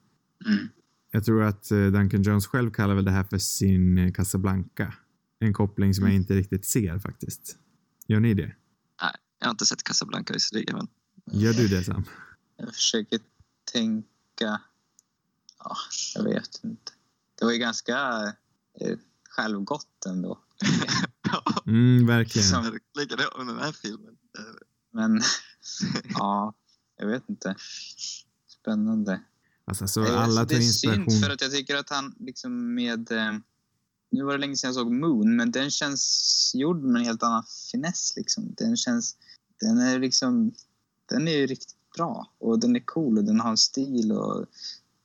Mm. 0.46 0.68
Jag 1.10 1.24
tror 1.24 1.42
att 1.42 1.70
eh, 1.70 1.78
Duncan 1.78 2.22
Jones 2.22 2.46
själv 2.46 2.70
kallar 2.70 2.94
väl 2.94 3.04
det 3.04 3.10
här 3.10 3.24
för 3.24 3.38
sin 3.38 3.98
eh, 3.98 4.12
Casablanca. 4.12 4.94
En 5.38 5.52
koppling 5.52 5.94
som 5.94 6.06
jag 6.06 6.14
inte 6.14 6.34
riktigt 6.34 6.66
ser 6.66 6.98
faktiskt. 6.98 7.56
Gör 8.06 8.20
ni 8.20 8.34
det? 8.34 8.54
Jag 9.42 9.46
har 9.46 9.50
inte 9.50 9.66
sett 9.66 9.82
Casablanca 9.82 10.32
visserligen, 10.32 10.76
men 10.76 10.88
Gör 11.40 11.52
du 11.52 11.68
det 11.68 11.84
Sam? 11.84 12.04
Jag 12.56 12.74
försöker 12.74 13.20
tänka... 13.72 14.60
Ja, 15.58 15.76
jag 16.14 16.22
vet 16.24 16.60
inte. 16.64 16.92
Det 17.38 17.44
var 17.44 17.52
ju 17.52 17.58
ganska 17.58 17.96
eh, 18.80 18.98
självgott 19.30 20.06
ändå. 20.06 20.38
Mm, 21.66 22.06
verkligen. 22.06 22.48
Som- 22.48 22.78
det 22.94 23.26
om 23.26 23.46
den 23.46 23.58
här 23.58 23.72
filmen. 23.72 24.16
Eh, 24.38 24.44
Men 24.92 25.22
ja, 26.14 26.54
jag 26.96 27.06
vet 27.06 27.28
inte. 27.28 27.54
Spännande. 28.46 29.20
Alltså, 29.64 29.88
så 29.88 30.02
alla 30.02 30.18
alltså, 30.18 30.44
det 30.44 30.54
är 30.54 30.60
inspiration. 30.60 31.10
synd 31.10 31.24
för 31.24 31.30
att 31.30 31.40
jag 31.40 31.50
tycker 31.52 31.76
att 31.76 31.90
han 31.90 32.14
liksom 32.18 32.74
med... 32.74 33.12
Eh, 33.12 33.32
nu 34.10 34.24
var 34.24 34.32
det 34.32 34.38
länge 34.38 34.56
sedan 34.56 34.68
jag 34.68 34.74
såg 34.74 34.92
Moon, 34.92 35.36
men 35.36 35.50
den 35.50 35.70
känns 35.70 36.52
gjord 36.54 36.82
med 36.82 37.00
en 37.00 37.06
helt 37.06 37.22
annan 37.22 37.44
finess. 37.72 38.12
Liksom. 38.16 38.54
Den 38.58 38.76
känns... 38.76 39.16
Den 39.62 39.78
är 39.78 39.98
liksom... 39.98 40.52
Den 41.08 41.28
är 41.28 41.32
ju 41.32 41.46
riktigt 41.46 41.76
bra 41.96 42.32
och 42.38 42.60
den 42.60 42.76
är 42.76 42.80
cool 42.80 43.18
och 43.18 43.24
den 43.24 43.40
har 43.40 43.50
en 43.50 43.56
stil 43.56 44.12
och 44.12 44.46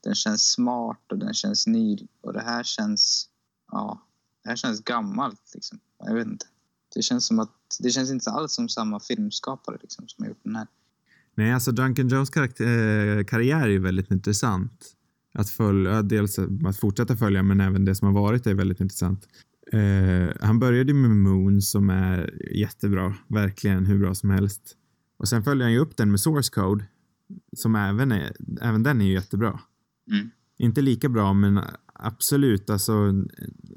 den 0.03 0.15
känns 0.15 0.51
smart 0.51 1.11
och 1.11 1.17
den 1.17 1.33
känns 1.33 1.67
ny. 1.67 2.07
Och 2.21 2.33
det 2.33 2.41
här 2.41 2.63
känns... 2.63 3.29
Ja, 3.71 4.01
det 4.43 4.49
här 4.49 4.55
känns 4.55 4.83
gammalt 4.83 5.51
liksom. 5.53 5.79
Jag 5.99 6.13
vet 6.13 6.27
inte. 6.27 6.45
Det 6.95 7.01
känns 7.01 7.25
som 7.25 7.39
att... 7.39 7.51
Det 7.79 7.89
känns 7.89 8.11
inte 8.11 8.29
alls 8.29 8.53
som 8.53 8.69
samma 8.69 8.99
filmskapare 8.99 9.77
liksom, 9.81 10.07
som 10.07 10.23
har 10.23 10.29
gjort 10.29 10.43
den 10.43 10.55
här. 10.55 10.67
Nej, 11.35 11.53
alltså 11.53 11.71
Duncan 11.71 12.07
Jones 12.07 12.29
karaktär, 12.29 13.17
eh, 13.17 13.23
karriär 13.23 13.61
är 13.61 13.67
ju 13.67 13.79
väldigt 13.79 14.11
intressant. 14.11 14.93
Att 15.33 15.49
följa, 15.49 16.01
dels 16.01 16.39
att 16.39 16.79
fortsätta 16.79 17.17
följa, 17.17 17.43
men 17.43 17.61
även 17.61 17.85
det 17.85 17.95
som 17.95 18.07
har 18.07 18.21
varit 18.21 18.47
är 18.47 18.53
väldigt 18.53 18.79
intressant. 18.79 19.27
Eh, 19.71 20.29
han 20.41 20.59
började 20.59 20.93
med 20.93 21.09
Moon 21.09 21.61
som 21.61 21.89
är 21.89 22.33
jättebra, 22.55 23.15
verkligen 23.27 23.85
hur 23.85 23.99
bra 23.99 24.15
som 24.15 24.29
helst. 24.29 24.77
Och 25.17 25.27
sen 25.27 25.43
följer 25.43 25.63
han 25.63 25.73
ju 25.73 25.79
upp 25.79 25.97
den 25.97 26.11
med 26.11 26.19
Source 26.19 26.51
Code, 26.53 26.85
som 27.57 27.75
även 27.75 28.11
är, 28.11 28.35
även 28.61 28.83
den 28.83 29.01
är 29.01 29.05
ju 29.05 29.13
jättebra. 29.13 29.59
Mm. 30.11 30.29
Inte 30.57 30.81
lika 30.81 31.09
bra, 31.09 31.33
men 31.33 31.59
absolut, 31.93 32.69
alltså 32.69 32.93
en, 32.93 33.29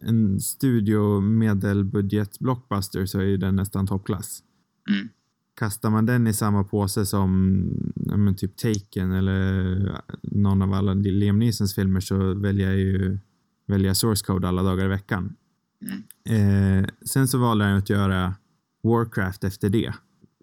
en 0.02 0.40
studio 0.40 1.20
medelbudget 1.20 2.38
blockbuster 2.38 3.06
så 3.06 3.18
är 3.18 3.24
ju 3.24 3.36
den 3.36 3.56
nästan 3.56 3.86
toppklass. 3.86 4.42
Mm. 4.88 5.08
Kastar 5.54 5.90
man 5.90 6.06
den 6.06 6.26
i 6.26 6.32
samma 6.32 6.64
påse 6.64 7.06
som 7.06 7.62
men 7.94 8.36
typ 8.36 8.56
Taken 8.56 9.12
eller 9.12 10.02
någon 10.22 10.62
av 10.62 10.72
alla 10.72 10.94
Liam 10.94 11.38
Neesons 11.38 11.74
filmer 11.74 12.00
så 12.00 12.34
väljer 12.34 12.68
jag 12.68 12.78
ju 12.78 13.18
välja 13.66 13.94
source 13.94 14.24
code 14.26 14.48
alla 14.48 14.62
dagar 14.62 14.84
i 14.84 14.88
veckan. 14.88 15.36
Mm. 15.82 16.82
Eh, 16.82 16.88
sen 17.04 17.28
så 17.28 17.38
valde 17.38 17.64
han 17.64 17.76
att 17.76 17.90
göra 17.90 18.34
Warcraft 18.82 19.44
efter 19.44 19.68
det, 19.68 19.94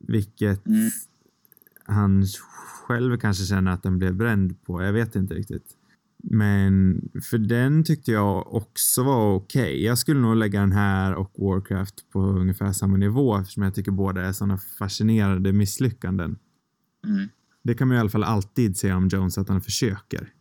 vilket 0.08 0.67
Mm. 0.67 0.89
han 1.86 2.25
själv 2.88 3.17
kanske 3.17 3.46
känner 3.46 3.72
att 3.72 3.84
den 3.84 3.98
blev 3.98 4.15
bränd 4.15 4.63
på. 4.63 4.84
Jag 4.84 4.94
vet 4.94 5.15
inte 5.15 5.34
riktigt. 5.34 5.74
Men 6.24 7.01
för 7.29 7.38
den 7.38 7.84
tyckte 7.84 8.12
jag 8.12 8.53
också 8.56 9.03
var 9.03 9.34
okej. 9.36 9.84
Jag 9.84 9.98
skulle 9.98 10.20
nog 10.20 10.36
lägga 10.36 10.60
den 10.60 10.72
här 10.72 11.13
och 11.13 11.32
Warcraft 11.38 12.10
på 12.12 12.20
ungefär 12.22 12.72
samma 12.72 12.98
nivå 12.98 13.38
eftersom 13.38 13.63
jag 13.63 13.75
tycker 13.75 13.91
båda 13.91 14.22
är 14.22 14.32
sådana 14.32 14.58
fascinerande 14.58 15.53
misslyckanden. 15.53 16.38
Mm. 17.08 17.29
Det 17.63 17.74
kan 17.74 17.88
man 17.88 17.98
i 17.98 18.00
alla 18.00 18.10
fall 18.10 18.24
alltid 18.24 18.77
säga 18.77 18.98
om 18.98 19.08
Jones 19.08 19.38
att 19.38 19.50
han 19.50 19.62
försöker. 19.62 20.34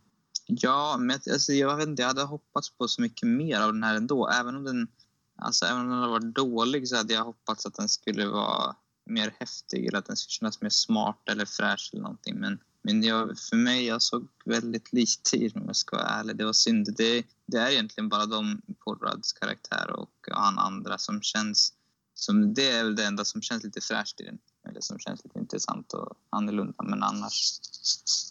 Ja, 0.47 0.97
men 0.99 1.19
alltså, 1.31 1.53
jag 1.53 1.77
vet 1.77 1.87
inte, 1.87 2.01
jag 2.01 2.07
hade 2.07 2.23
hoppats 2.23 2.69
på 2.69 2.87
så 2.87 3.01
mycket 3.01 3.27
mer 3.27 3.61
av 3.61 3.73
den 3.73 3.83
här 3.83 3.95
ändå. 3.95 4.29
Även 4.29 4.55
om 4.55 4.63
den, 4.63 4.87
alltså, 5.35 5.65
även 5.65 5.81
om 5.81 5.89
den 5.89 5.99
hade 5.99 6.11
varit 6.11 6.35
dålig 6.35 6.87
så 6.87 6.95
hade 6.95 7.13
jag 7.13 7.23
hoppats 7.23 7.65
att 7.65 7.73
den 7.73 7.89
skulle 7.89 8.27
vara 8.27 8.75
mer 9.05 9.35
häftig 9.39 9.85
eller 9.85 9.99
att 9.99 10.05
den 10.05 10.17
skulle 10.17 10.31
kännas 10.31 10.61
mer 10.61 10.69
smart 10.69 11.29
eller 11.29 11.45
fräsch 11.45 11.89
eller 11.93 12.03
någonting. 12.03 12.35
Men, 12.39 12.59
men 12.81 13.03
jag, 13.03 13.39
för 13.39 13.55
mig, 13.55 13.85
jag 13.85 14.01
såg 14.01 14.27
väldigt 14.45 14.93
lite 14.93 15.37
i 15.37 15.47
den 15.47 15.61
om 15.61 15.67
jag 15.67 15.75
ska 15.75 15.97
vara 15.97 16.07
ärlig. 16.07 16.35
Det 16.37 16.45
var 16.45 16.53
synd. 16.53 16.95
Det, 16.97 17.25
det 17.45 17.57
är 17.57 17.71
egentligen 17.71 18.09
bara 18.09 18.25
de, 18.25 18.61
Paul 18.85 18.99
Rudds 18.99 19.33
karaktär 19.33 19.89
och 19.89 20.27
han 20.31 20.59
andra 20.59 20.97
som 20.97 21.21
känns 21.21 21.73
som, 22.13 22.53
det 22.53 22.69
är 22.69 22.83
väl 22.83 22.95
det 22.95 23.05
enda 23.05 23.25
som 23.25 23.41
känns 23.41 23.63
lite 23.63 23.81
fräscht 23.81 24.21
i 24.21 24.23
den. 24.23 24.37
Eller 24.69 24.81
som 24.81 24.99
känns 24.99 25.23
lite 25.23 25.39
intressant 25.39 25.93
och 25.93 26.13
annorlunda. 26.29 26.83
Men 26.83 27.03
annars, 27.03 27.59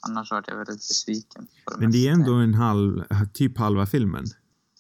annars 0.09 0.31
var 0.31 0.45
jag 0.47 0.57
väldigt 0.57 0.89
besviken. 0.89 1.47
Det 1.67 1.79
Men 1.81 1.91
det 1.91 2.09
är 2.09 2.13
ändå 2.13 2.33
en 2.35 2.55
halv, 2.55 3.05
typ 3.33 3.59
halva 3.59 3.87
filmen. 3.87 4.25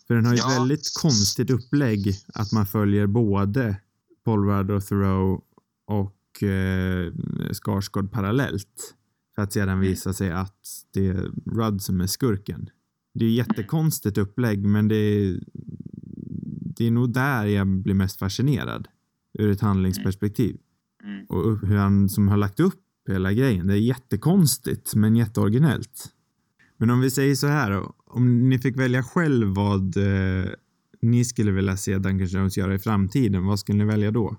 För 0.06 0.14
den 0.14 0.24
har 0.24 0.32
ju 0.32 0.38
ett 0.38 0.44
Ja. 0.48 0.58
väldigt 0.60 0.92
konstigt 1.02 1.50
upplägg 1.50 2.14
att 2.34 2.52
man 2.52 2.66
följer 2.66 3.06
både 3.06 3.76
Paul 4.24 4.44
Rudd 4.44 4.70
och 4.70 4.86
Thoreau 4.86 5.42
och 5.86 6.42
eh, 6.42 7.12
Skarsgård 7.52 8.12
parallellt. 8.12 8.94
För 9.34 9.42
att 9.42 9.52
sedan 9.52 9.80
visa 9.80 10.12
sig 10.12 10.30
att 10.30 10.66
det 10.90 11.08
är 11.08 11.30
Rudd 11.46 11.82
som 11.82 12.00
är 12.00 12.06
skurken. 12.06 12.70
Det 13.14 13.24
är 13.24 13.30
jättekonstigt 13.30 14.18
upplägg 14.18 14.66
men 14.66 14.88
det 14.88 14.96
är, 14.96 15.40
det 16.76 16.86
är 16.86 16.90
nog 16.90 17.12
där 17.12 17.46
jag 17.46 17.66
blir 17.66 17.94
mest 17.94 18.18
fascinerad 18.18 18.88
ur 19.38 19.50
ett 19.50 19.60
handlingsperspektiv. 19.60 20.58
Och 21.28 21.68
hur 21.68 21.76
han 21.76 22.08
som 22.08 22.28
har 22.28 22.36
lagt 22.36 22.60
upp 22.60 22.82
hela 23.08 23.32
grejen. 23.32 23.66
Det 23.66 23.74
är 23.74 23.78
jättekonstigt 23.78 24.94
men 24.94 25.16
jätteoriginellt. 25.16 26.12
Men 26.76 26.90
om 26.90 27.00
vi 27.00 27.10
säger 27.10 27.34
så 27.34 27.46
här. 27.46 27.82
Om 28.06 28.48
ni 28.48 28.58
fick 28.58 28.76
välja 28.76 29.02
själv 29.02 29.54
vad 29.54 29.96
eh, 29.96 30.50
ni 31.02 31.24
skulle 31.24 31.52
vilja 31.52 31.76
se 31.76 31.98
Duncan 31.98 32.26
Jones 32.26 32.56
göra 32.56 32.74
i 32.74 32.78
framtiden, 32.78 33.46
vad 33.46 33.60
skulle 33.60 33.78
ni 33.78 33.84
välja 33.84 34.10
då? 34.10 34.36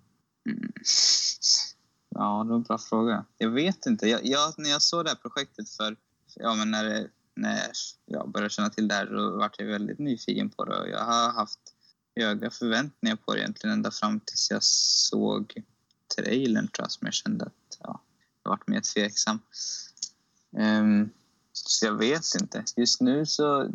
Ja, 2.10 2.44
det 2.44 2.50
var 2.50 2.56
en 2.56 2.64
bra 2.64 2.78
fråga. 2.78 3.26
Jag 3.38 3.50
vet 3.50 3.86
inte. 3.86 4.08
Jag, 4.08 4.20
jag, 4.24 4.54
när 4.58 4.70
jag 4.70 4.82
såg 4.82 5.06
det 5.06 5.10
här 5.10 5.16
projektet 5.16 5.70
för, 5.70 5.96
ja, 6.36 6.56
men 6.56 6.72
när, 6.72 6.84
det, 6.84 7.08
när 7.36 7.60
jag 8.06 8.32
började 8.32 8.50
känna 8.50 8.70
till 8.70 8.88
det 8.88 8.94
här 8.94 9.06
då 9.06 9.38
var 9.38 9.52
jag 9.58 9.66
väldigt 9.66 10.00
nyfiken 10.00 10.50
på 10.50 10.66
det. 10.66 10.80
Och 10.80 10.90
jag 10.90 11.06
har 11.06 11.34
haft 11.34 11.60
höga 12.16 12.50
förväntningar 12.50 13.16
på 13.16 13.34
det 13.34 13.40
egentligen 13.40 13.74
ända 13.74 13.92
fram 13.92 14.20
tills 14.20 14.52
jag 14.52 14.64
såg 14.64 15.64
trailern 16.16 16.68
tror 16.68 16.84
jag 16.84 16.92
som 16.92 17.06
jag 17.06 17.14
kände 17.14 17.46
att 17.46 17.78
ja, 17.80 18.02
jag 18.44 18.52
varit 18.52 18.68
mer 18.68 18.82
tveksam. 18.82 19.40
Um, 20.52 21.10
så 21.54 21.86
jag 21.86 21.94
vet 21.94 22.36
inte. 22.42 22.64
Just 22.76 23.02
nu 23.02 23.26
så 23.26 23.72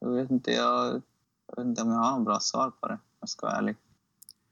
jag 0.00 0.10
vet 0.10 0.30
inte, 0.30 0.50
jag, 0.50 1.02
jag 1.46 1.56
vet 1.56 1.66
inte 1.66 1.82
om 1.82 1.90
jag 1.90 1.98
har 1.98 2.16
något 2.16 2.24
bra 2.24 2.40
svar 2.40 2.70
på 2.70 2.88
det. 2.88 2.94
om 2.94 3.00
Jag 3.20 3.28
ska 3.28 3.46
vara 3.46 3.56
ärlig. 3.56 3.76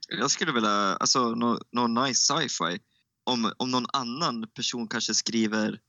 Jag 0.07 0.31
skulle 0.31 0.51
vilja, 0.51 0.95
alltså 0.95 1.35
någon, 1.35 1.59
no 1.71 1.87
nice 1.87 2.33
sci-fi. 2.33 2.79
Om, 3.23 3.51
om 3.57 3.71
någon 3.71 3.85
annan 3.93 4.47
person 4.47 4.87
kanske 4.87 5.13
skriver 5.13 5.79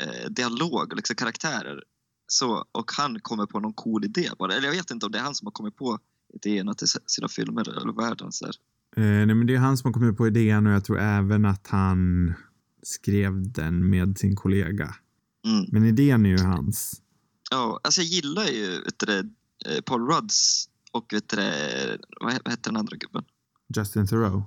eh, 0.00 0.30
dialog, 0.30 0.96
liksom 0.96 1.16
karaktärer. 1.16 1.84
Så, 2.26 2.64
och 2.72 2.92
han 2.92 3.20
kommer 3.20 3.46
på 3.46 3.60
någon 3.60 3.72
cool 3.72 4.04
idé 4.04 4.30
bara. 4.38 4.54
Eller 4.54 4.68
jag 4.68 4.74
vet 4.74 4.90
inte 4.90 5.06
om 5.06 5.12
det 5.12 5.18
är 5.18 5.22
han 5.22 5.34
som 5.34 5.46
har 5.46 5.52
kommit 5.52 5.76
på 5.76 5.98
idéerna 6.34 6.74
till 6.74 6.88
sina 7.06 7.28
filmer 7.28 7.68
eller 7.68 7.92
världen. 7.92 8.32
Så 8.32 8.44
här. 8.44 8.54
Eh, 8.96 9.02
nej, 9.02 9.26
men 9.26 9.46
det 9.46 9.54
är 9.54 9.58
han 9.58 9.76
som 9.76 9.88
har 9.88 9.92
kommit 9.92 10.16
på 10.16 10.26
idén 10.26 10.66
och 10.66 10.72
jag 10.72 10.84
tror 10.84 10.98
även 10.98 11.44
att 11.44 11.66
han 11.66 12.32
skrev 12.82 13.52
den 13.52 13.90
med 13.90 14.18
sin 14.18 14.36
kollega. 14.36 14.94
Mm. 15.46 15.64
Men 15.68 15.84
idén 15.84 16.26
är 16.26 16.30
ju 16.30 16.38
hans. 16.38 17.00
Ja, 17.50 17.80
alltså 17.84 18.00
jag 18.00 18.08
gillar 18.08 18.46
ju 18.46 18.82
vet 18.84 18.98
du, 18.98 19.06
det, 19.06 19.28
eh, 19.66 19.80
Paul 19.80 20.08
Rudds 20.10 20.68
och 20.92 21.12
vet 21.12 21.28
du, 21.28 21.36
det, 21.36 21.98
vad 22.20 22.32
he- 22.32 22.40
vad 22.44 22.52
heter 22.52 22.70
den 22.70 22.76
andra 22.76 22.96
gubben? 22.96 23.24
Justin 23.76 24.06
Thoreau. 24.06 24.44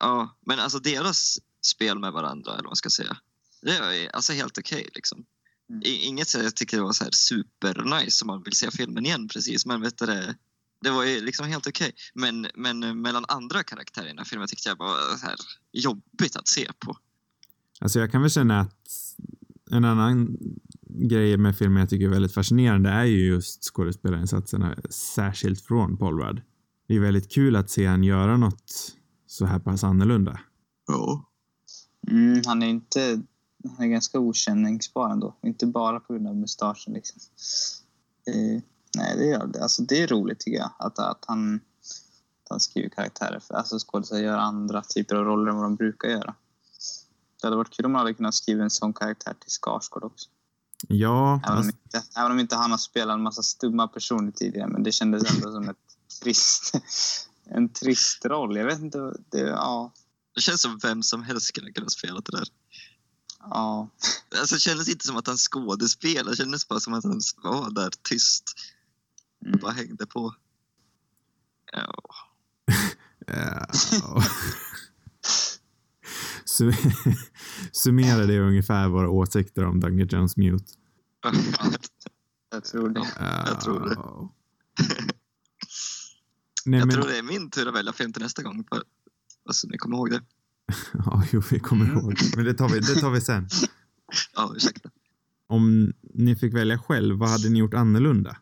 Ja, 0.00 0.36
men 0.46 0.58
alltså 0.58 0.78
deras 0.78 1.38
spel 1.62 1.98
med 1.98 2.12
varandra, 2.12 2.50
eller 2.52 2.62
vad 2.62 2.70
man 2.70 2.76
ska 2.76 2.90
säga. 2.90 3.16
Det 3.62 3.70
är 3.70 4.08
alltså 4.16 4.32
helt 4.32 4.58
okej 4.58 4.88
liksom. 4.94 5.24
Mm. 5.70 5.82
Inget 5.84 6.28
så 6.28 6.38
jag 6.38 6.56
tycker 6.56 6.76
det 6.76 6.82
var 6.82 6.92
så 6.92 7.04
här 7.04 7.10
super 7.10 8.00
nice 8.00 8.10
som 8.10 8.26
man 8.26 8.42
vill 8.42 8.52
se 8.52 8.70
filmen 8.70 9.06
igen 9.06 9.28
precis, 9.28 9.66
men 9.66 9.80
vet 9.80 9.98
du 9.98 10.06
det, 10.06 10.34
det 10.80 10.90
var 10.90 11.04
ju 11.04 11.20
liksom 11.20 11.46
helt 11.46 11.66
okej. 11.66 11.92
Men, 12.14 12.46
men 12.54 13.02
mellan 13.02 13.24
andra 13.28 13.62
karaktärer 13.62 14.06
i 14.06 14.08
den 14.08 14.18
här 14.18 14.24
filmen 14.24 14.48
tyckte 14.48 14.68
jag 14.68 14.78
var 14.78 15.16
så 15.16 15.26
här 15.26 15.36
jobbigt 15.72 16.36
att 16.36 16.48
se 16.48 16.70
på. 16.78 16.96
Alltså 17.80 18.00
jag 18.00 18.12
kan 18.12 18.22
väl 18.22 18.30
känna 18.30 18.60
att 18.60 18.74
en 19.70 19.84
annan 19.84 20.38
grej 20.88 21.36
med 21.36 21.56
filmen 21.58 21.80
jag 21.80 21.90
tycker 21.90 22.06
är 22.06 22.10
väldigt 22.10 22.34
fascinerande 22.34 22.90
är 22.90 23.04
ju 23.04 23.26
just 23.26 23.64
skådespelarinsatserna, 23.64 24.76
särskilt 24.90 25.60
från 25.60 25.96
Paul 25.96 26.20
Rudd. 26.20 26.42
Det 26.88 26.94
är 26.94 27.00
väldigt 27.00 27.32
kul 27.32 27.56
att 27.56 27.70
se 27.70 27.86
han 27.86 28.04
göra 28.04 28.36
något 28.36 28.96
så 29.26 29.46
här 29.46 29.58
pass 29.58 29.84
annorlunda. 29.84 30.40
Ja. 30.86 31.24
Mm, 32.10 32.42
han 32.46 32.62
är 32.62 32.66
inte 32.66 33.22
han 33.76 33.86
är 33.86 33.88
ganska 33.88 34.18
okänningsbar 34.18 35.10
ändå. 35.10 35.36
Inte 35.42 35.66
bara 35.66 36.00
på 36.00 36.12
grund 36.12 36.26
av 36.26 36.36
mustaschen 36.36 36.94
liksom. 36.94 37.20
Eh, 38.26 38.62
nej, 38.98 39.16
det 39.16 39.32
är, 39.32 39.62
alltså, 39.62 39.82
det 39.82 40.02
är 40.02 40.06
roligt 40.06 40.40
tycker 40.40 40.58
jag. 40.58 40.70
Att, 40.78 40.98
att, 40.98 41.24
han, 41.28 41.54
att 41.54 42.50
han 42.50 42.60
skriver 42.60 42.88
karaktärer. 42.88 43.40
För, 43.40 43.54
alltså 43.54 43.78
skådespelare 43.78 44.24
gör 44.24 44.38
andra 44.38 44.82
typer 44.82 45.16
av 45.16 45.24
roller 45.24 45.50
än 45.50 45.56
vad 45.56 45.64
de 45.64 45.76
brukar 45.76 46.08
göra. 46.08 46.34
Det 47.40 47.46
hade 47.46 47.56
varit 47.56 47.70
kul 47.76 47.86
om 47.86 47.92
man 47.92 47.98
hade 47.98 48.14
kunnat 48.14 48.34
skriva 48.34 48.62
en 48.62 48.70
sån 48.70 48.92
karaktär 48.92 49.34
till 49.40 49.50
Skarsgård 49.50 50.04
också. 50.04 50.28
Ja, 50.88 51.40
Även, 51.46 51.58
om 51.58 51.64
inte, 51.66 52.02
även 52.16 52.32
om 52.32 52.38
inte 52.38 52.56
han 52.56 52.70
har 52.70 52.78
spelat 52.78 53.14
en 53.14 53.22
massa 53.22 53.42
stumma 53.42 53.88
personer 53.88 54.32
tidigare. 54.32 54.68
Men 54.68 54.82
det 54.82 54.92
kändes 54.92 55.34
ändå 55.34 55.52
som 55.52 55.68
ett 55.68 55.76
trist, 56.22 56.74
en 57.44 57.68
trist 57.68 58.24
roll. 58.24 58.56
Jag 58.56 58.64
vet 58.66 58.80
inte. 58.80 58.98
Det, 59.30 59.40
ja, 59.40 59.92
Det 60.34 60.40
känns 60.40 60.60
som 60.62 60.78
vem 60.82 61.02
som 61.02 61.22
helst 61.22 61.46
skulle 61.46 61.72
kunna 61.72 61.88
spela 61.88 62.20
det 62.20 62.36
där. 62.36 62.48
ja. 63.40 63.88
Alltså, 64.40 64.54
det 64.54 64.60
kändes 64.60 64.88
inte 64.88 65.06
som 65.06 65.16
att 65.16 65.26
han 65.26 65.36
skådespelade, 65.36 66.30
det 66.30 66.36
kändes 66.36 66.68
bara 66.68 66.80
som 66.80 66.94
att 66.94 67.04
han 67.04 67.20
var 67.42 67.70
där 67.70 67.90
tyst. 68.08 68.44
Mm. 69.46 69.58
Bara 69.62 69.72
hängde 69.72 70.06
på. 70.06 70.34
Ja. 71.72 71.94
ja. 73.26 74.22
Sum- 76.44 76.72
Summera 77.72 78.26
det 78.26 78.40
ungefär 78.40 78.88
våra 78.88 79.08
åsikter 79.10 79.64
om 79.64 79.80
Dungeon 79.80 80.08
Jones 80.08 80.36
Mute. 80.36 80.64
Jag 82.50 82.64
tror 82.64 82.88
det. 82.88 83.06
Jag 83.46 83.60
tror 83.60 83.88
det. 83.88 83.96
Nej, 86.66 86.78
jag 86.80 86.86
men, 86.86 86.90
tror 86.96 87.04
det 87.08 87.18
är 87.18 87.22
min 87.22 87.50
tur 87.50 87.68
att 87.68 87.74
välja 87.74 87.92
film 87.92 88.12
till 88.12 88.22
nästa 88.22 88.42
gång. 88.42 88.64
För, 88.68 88.82
alltså, 89.48 89.66
ni 89.68 89.78
kommer 89.78 89.96
ihåg 89.96 90.10
det? 90.10 90.22
Ja, 90.92 91.24
jo, 91.32 91.42
vi 91.50 91.60
kommer 91.60 91.84
Mm. 91.84 91.98
ihåg. 91.98 92.18
Men 92.36 92.44
det 92.44 92.54
tar 92.54 92.68
vi, 92.68 92.80
det 92.80 92.94
tar 93.00 93.10
vi 93.10 93.20
sen. 93.20 93.48
Ja, 94.34 94.52
ursäkta. 94.56 94.90
Om 95.48 95.92
ni 96.14 96.36
fick 96.36 96.54
välja 96.54 96.78
själv, 96.78 97.18
vad 97.18 97.28
hade 97.28 97.48
ni 97.50 97.58
gjort 97.58 97.74
annorlunda? 97.74 98.36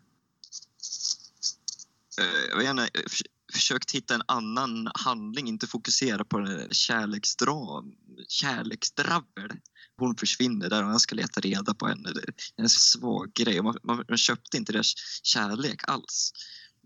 Eh, 2.20 2.48
Jag 2.50 2.56
vill 2.56 2.66
gärna 2.66 2.82
eh, 2.82 2.88
förs- 3.06 3.22
försökt 3.52 3.90
hitta 3.90 4.14
en 4.14 4.22
annan 4.28 4.88
handling, 4.94 5.48
inte 5.48 5.66
fokusera 5.66 6.24
på 6.24 6.38
den 6.38 6.50
där 6.58 6.68
kärleksdram, 6.70 7.92
kärleksdravel. 8.28 9.50
Hon 9.98 10.14
försvinner 10.16 10.70
där 10.70 10.82
och 10.82 10.88
han 10.88 11.00
ska 11.00 11.14
leta 11.14 11.40
reda 11.40 11.74
på 11.74 11.86
henne. 11.86 12.12
Det 12.14 12.20
är 12.20 12.62
en 12.62 12.68
svag 12.68 13.32
grej. 13.34 13.62
Man, 13.62 13.76
man, 13.82 14.04
man 14.08 14.18
köpte 14.18 14.56
inte 14.56 14.72
deras 14.72 14.94
kärlek 15.22 15.80
alls. 15.88 16.32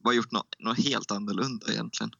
Bara 0.04 0.14
gjort 0.14 0.32
något, 0.32 0.54
något 0.58 0.78
helt 0.84 1.10
annorlunda 1.10 1.72
egentligen. 1.72 2.10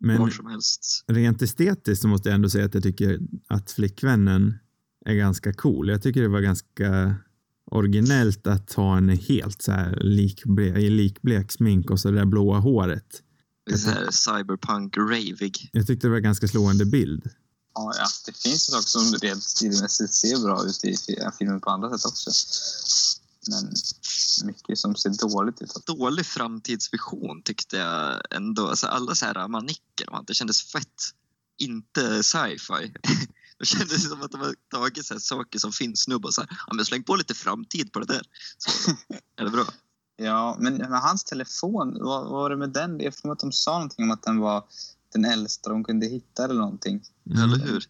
Men 0.00 0.18
Var 0.18 0.30
som 0.30 0.46
helst. 0.46 1.04
rent 1.08 1.42
estetiskt 1.42 2.02
så 2.02 2.08
måste 2.08 2.28
jag 2.28 2.34
ändå 2.34 2.50
säga 2.50 2.64
att 2.64 2.74
jag 2.74 2.82
tycker 2.82 3.18
att 3.48 3.70
flickvännen 3.70 4.58
är 5.06 5.14
ganska 5.14 5.52
cool. 5.52 5.88
Jag 5.88 6.02
tycker 6.02 6.22
det 6.22 6.28
var 6.28 6.40
ganska 6.40 7.14
originellt 7.70 8.46
att 8.46 8.72
ha 8.72 8.94
henne 8.94 9.14
helt 9.14 9.62
så 9.62 9.72
här 9.72 9.98
likble- 10.02 10.90
likblek 10.90 11.52
smink 11.52 11.90
och 11.90 12.00
så 12.00 12.10
det 12.10 12.16
där 12.18 12.24
blåa 12.24 12.58
håret. 12.58 13.22
Det 13.66 13.72
är 13.72 13.78
så 13.78 13.90
här 13.90 14.08
cyberpunk 14.10 14.96
ravig. 14.96 15.70
Jag 15.72 15.86
tyckte 15.86 16.06
det 16.06 16.10
var 16.10 16.16
en 16.16 16.22
ganska 16.22 16.48
slående 16.48 16.84
bild. 16.84 17.30
Ja, 17.74 17.92
ja, 17.98 18.06
det 18.26 18.36
finns 18.36 18.68
ju 18.68 18.72
saker 18.72 18.86
som 18.88 19.14
rent 19.14 19.42
stilmässigt 19.42 20.12
ser 20.14 20.42
bra 20.44 20.64
ut 20.66 20.84
i 20.84 20.96
fi- 20.96 21.18
filmen 21.38 21.60
på 21.60 21.70
andra 21.70 21.98
sätt 21.98 22.06
också. 22.12 22.30
Men 23.50 23.72
mycket 24.46 24.78
som 24.78 24.96
ser 24.96 25.28
dåligt 25.28 25.62
ut. 25.62 25.86
Dålig 25.86 26.26
framtidsvision 26.26 27.42
tyckte 27.44 27.76
jag 27.76 28.20
ändå. 28.30 28.66
Alltså 28.66 28.86
alla 28.86 29.14
så 29.14 29.24
här 29.26 29.48
manicker 29.48 30.10
och 30.10 30.16
allt, 30.16 30.26
det 30.28 30.34
kändes 30.34 30.62
fett. 30.62 31.02
Inte 31.58 32.22
sci-fi. 32.22 32.92
Det 33.60 33.66
kändes 33.66 34.08
som 34.08 34.22
att 34.22 34.30
de 34.30 34.40
har 34.40 34.54
tagit 34.70 35.06
så 35.06 35.20
saker 35.20 35.58
som 35.58 35.72
finns 35.72 36.08
nu 36.08 36.14
och 36.14 36.20
bara 36.20 36.32
så 36.32 36.40
här, 36.40 36.50
ja 36.66 36.74
men 36.74 36.84
släng 36.84 37.02
på 37.02 37.16
lite 37.16 37.34
framtid 37.34 37.92
på 37.92 37.98
det 38.00 38.06
där. 38.06 38.22
Så 38.58 38.90
är 39.36 39.44
det 39.44 39.50
bra. 39.50 39.64
Ja, 40.22 40.56
men 40.60 40.76
med 40.76 41.00
hans 41.00 41.24
telefon, 41.24 41.96
vad, 42.00 42.22
vad 42.22 42.30
var 42.30 42.50
det 42.50 42.56
med 42.56 42.70
den? 42.70 43.00
Jag 43.00 43.16
får 43.16 43.32
att 43.32 43.38
de 43.38 43.52
sa 43.52 43.72
någonting 43.72 44.04
om 44.04 44.10
att 44.10 44.22
den 44.22 44.38
var 44.38 44.64
den 45.12 45.24
äldsta 45.24 45.70
de 45.70 45.84
kunde 45.84 46.06
hitta 46.06 46.44
eller 46.44 46.54
någonting. 46.54 47.02
Mm. 47.30 47.42
Eller 47.42 47.64
hur? 47.66 47.84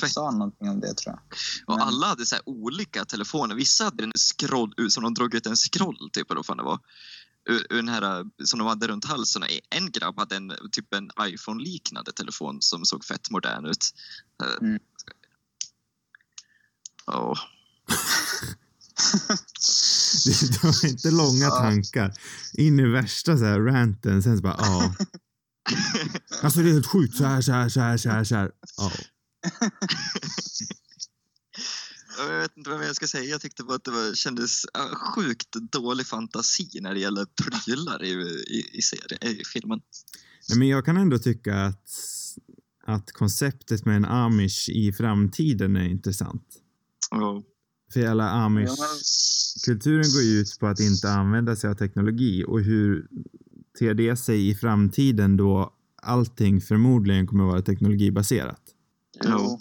De 0.00 0.08
sa 0.08 0.30
någonting 0.30 0.68
om 0.68 0.80
det 0.80 0.94
tror 0.94 1.12
jag. 1.14 1.20
Och 1.66 1.78
Men- 1.78 1.88
alla 1.88 2.06
hade 2.06 2.26
så 2.26 2.36
olika 2.44 3.04
telefoner. 3.04 3.54
Vissa 3.54 3.84
hade 3.84 4.04
en 4.04 4.12
scroll, 4.12 4.74
som 4.90 5.02
de 5.02 5.14
drog 5.14 5.34
ut 5.34 5.46
en 5.46 5.56
scroll 5.56 6.10
typ, 6.12 6.30
eller 6.30 6.38
vad 6.38 6.46
fan 6.46 6.56
det 6.56 6.62
var. 6.62 6.78
Ur, 7.48 7.66
ur 7.70 7.76
den 7.76 7.88
här 7.88 8.24
som 8.44 8.58
de 8.58 8.68
hade 8.68 8.86
runt 8.88 9.04
halsen. 9.04 9.42
En 9.70 9.90
grabb 9.90 10.18
hade 10.18 10.36
en, 10.36 10.52
typ 10.72 10.94
en 10.94 11.10
iPhone-liknande 11.20 12.12
telefon 12.12 12.56
som 12.60 12.84
såg 12.84 13.04
fett 13.04 13.30
modern 13.30 13.66
ut. 13.66 13.94
Eh, 14.42 14.48
Mm. 14.68 14.78
Ja. 17.12 17.38
Det 20.24 20.62
var 20.62 20.86
inte 20.86 21.10
långa 21.10 21.50
tankar. 21.50 22.14
In 22.52 22.80
i 22.80 22.88
värsta 22.88 23.38
så 23.38 23.44
här 23.44 23.60
ranten, 23.60 24.22
sen 24.22 24.36
så 24.36 24.42
bara 24.42 24.56
ja. 24.58 24.94
Alltså 26.42 26.60
det 26.60 26.68
är 26.68 26.72
helt 26.72 26.86
sjukt, 26.86 27.16
så 27.16 27.24
här, 27.24 27.42
så 27.42 27.52
här, 27.52 27.68
så 27.68 27.80
här, 27.80 27.96
så 27.96 28.10
här, 28.10 28.24
så 28.24 28.34
här. 28.34 28.50
Ja. 28.76 28.92
Jag 32.18 32.40
vet 32.40 32.56
inte 32.56 32.70
vad 32.70 32.86
jag 32.86 32.96
ska 32.96 33.06
säga. 33.06 33.24
Jag 33.24 33.40
tyckte 33.40 33.64
bara 33.64 33.76
att 33.76 33.84
det 33.84 33.90
var, 33.90 34.14
kändes 34.14 34.66
sjukt 35.14 35.52
dålig 35.52 36.06
fantasi 36.06 36.68
när 36.80 36.94
det 36.94 37.00
gäller 37.00 37.26
prylar 37.42 38.04
i, 38.04 38.10
i, 38.10 38.78
i, 38.78 38.82
serien, 38.82 39.22
i 39.22 39.42
filmen. 39.52 39.80
Nej, 40.48 40.58
men 40.58 40.68
jag 40.68 40.84
kan 40.84 40.96
ändå 40.96 41.18
tycka 41.18 41.56
att, 41.56 41.88
att 42.86 43.12
konceptet 43.12 43.84
med 43.84 43.96
en 43.96 44.04
amish 44.04 44.68
i 44.68 44.92
framtiden 44.92 45.76
är 45.76 45.88
intressant. 45.88 46.61
Ja. 47.12 47.42
För 47.92 48.00
hela 48.00 48.30
amish-kulturen 48.30 50.12
går 50.14 50.22
ju 50.22 50.40
ut 50.40 50.58
på 50.60 50.66
att 50.66 50.80
inte 50.80 51.10
använda 51.10 51.56
sig 51.56 51.70
av 51.70 51.74
teknologi 51.74 52.44
och 52.44 52.60
hur 52.60 53.08
ter 53.78 53.94
det 53.94 54.16
sig 54.16 54.48
i 54.50 54.54
framtiden 54.54 55.36
då 55.36 55.72
allting 56.02 56.60
förmodligen 56.60 57.26
kommer 57.26 57.44
att 57.44 57.50
vara 57.50 57.62
teknologibaserat? 57.62 58.60
jo. 59.24 59.60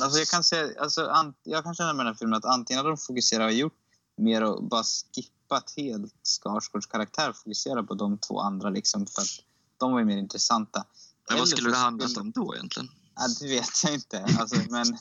Alltså 0.00 0.18
jag 0.18 0.28
kan 0.28 0.44
säga, 0.44 0.68
alltså, 0.80 1.06
an, 1.06 1.34
jag 1.42 1.64
kan 1.64 1.74
känna 1.74 1.92
med 1.92 2.06
den 2.06 2.12
här 2.12 2.18
filmen 2.18 2.36
att 2.36 2.44
antingen 2.44 2.78
hade 2.78 2.90
de 2.90 2.96
fokuserat 2.96 3.46
och 3.46 3.52
gjort 3.52 3.72
mer 4.16 4.42
och 4.42 4.64
bara 4.64 4.82
skippat 4.84 5.74
helt 5.76 6.14
Skarsgårds 6.22 6.86
karaktär 6.86 7.30
och 7.30 7.36
fokuserat 7.36 7.88
på 7.88 7.94
de 7.94 8.18
två 8.18 8.40
andra 8.40 8.70
liksom 8.70 9.06
för 9.06 9.22
att 9.22 9.28
de 9.76 9.92
var 9.92 9.98
ju 9.98 10.04
mer 10.04 10.16
intressanta. 10.16 10.84
Men 11.28 11.38
vad 11.38 11.48
skulle 11.48 11.70
det 11.70 11.76
handlat 11.76 12.16
om 12.16 12.30
då 12.30 12.54
egentligen? 12.54 12.88
Ja, 13.16 13.28
det 13.40 13.48
vet 13.48 13.84
jag 13.84 13.94
inte. 13.94 14.24
Alltså, 14.38 14.56
men, 14.56 14.70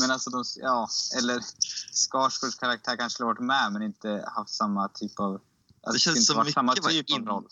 men 0.00 0.10
alltså, 0.10 0.30
de, 0.30 0.44
ja, 0.56 0.88
eller 1.18 1.44
Skarsgårds 1.92 2.58
karaktär 2.58 2.96
kanske 2.96 3.14
skulle 3.14 3.26
varit 3.26 3.40
med 3.40 3.72
men 3.72 3.82
inte 3.82 4.24
haft 4.36 4.54
samma 4.54 4.88
typ 4.88 5.20
av... 5.20 5.40
Alltså, 5.82 5.92
Det 5.92 5.98
känns 5.98 6.26
som 6.26 6.38
mycket 6.38 6.54
samma 6.54 6.74
typ 6.74 7.10
in- 7.10 7.28
av 7.28 7.34
roll. 7.34 7.48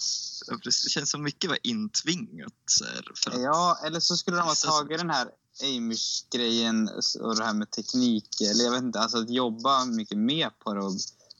Det 0.64 0.72
känns 0.72 1.10
som 1.10 1.22
mycket 1.22 1.50
var 1.50 1.58
intvingat. 1.62 2.52
Här, 3.26 3.40
Ja, 3.40 3.78
eller 3.84 4.00
så 4.00 4.16
skulle 4.16 4.36
de 4.36 4.42
ha 4.42 4.54
tagit 4.54 4.98
den 4.98 5.10
här 5.10 5.28
Amish-grejen 5.62 6.88
och 7.20 7.36
det 7.36 7.44
här 7.44 7.54
med 7.54 7.70
teknik, 7.70 8.40
eller 8.40 8.64
jag 8.64 8.70
vet 8.70 8.82
inte, 8.82 9.00
alltså 9.00 9.18
att 9.18 9.30
jobba 9.30 9.84
mycket 9.84 10.18
mer 10.18 10.50
på 10.50 10.74
det. 10.74 10.80
Och, 10.80 10.92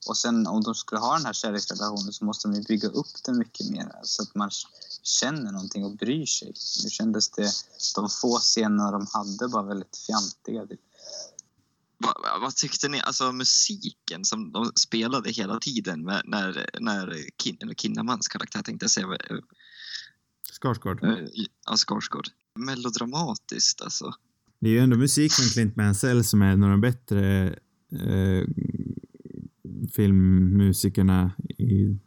och 0.07 0.17
sen 0.17 0.47
om 0.47 0.63
de 0.63 0.75
skulle 0.75 1.01
ha 1.01 1.17
den 1.17 1.27
här 1.27 1.33
kärleksrelationen 1.33 2.13
så 2.13 2.25
måste 2.25 2.49
de 2.49 2.55
ju 2.55 2.63
bygga 2.63 2.89
upp 2.89 3.25
den 3.25 3.39
mycket 3.39 3.71
mer 3.71 3.93
så 4.03 4.23
att 4.23 4.35
man 4.35 4.51
känner 5.03 5.53
någonting 5.53 5.85
och 5.85 5.97
bryr 5.97 6.27
sig. 6.27 6.53
Nu 6.85 6.91
kändes 6.91 7.31
det, 7.31 7.51
de 7.97 8.09
få 8.21 8.37
scener 8.39 8.93
de 8.93 9.07
hade 9.13 9.49
bara 9.53 9.63
väldigt 9.63 9.97
fjantiga. 10.07 10.67
Typ. 10.67 10.81
vad, 11.99 12.41
vad- 12.41 12.57
tyckte 12.57 12.89
ni? 12.89 13.01
Alltså 13.01 13.33
musiken 13.33 14.25
som 14.25 14.53
de 14.53 14.73
spelade 14.75 15.31
hela 15.31 15.59
tiden 15.61 16.05
med, 16.05 16.23
när, 16.25 16.71
när 16.81 17.17
Kin, 17.43 17.57
eller 17.61 17.75
Kinnamans 17.75 18.29
karaktär 18.29 18.63
tänkte 18.63 18.85
jag 18.85 18.91
säga. 18.91 19.07
eh, 19.07 19.37
Skarsgård. 20.61 21.05
eh, 21.05 21.19
Ja, 21.67 21.77
Skarsgård. 21.77 22.29
Melodramatiskt 22.59 23.83
alltså. 23.83 24.15
Det 24.61 24.69
är 24.69 24.73
ju 24.73 24.79
ändå 24.79 24.97
musik 24.97 25.33
från 25.33 25.47
Clint 25.47 25.77
Mansell 25.77 26.25
som 26.25 26.43
är 26.43 26.53
en 26.53 26.63
av 26.65 26.71
de 26.71 26.81
bättre 26.81 27.47
eh, 27.93 28.47
filmmusikerna 29.95 31.33
i... 31.59 31.99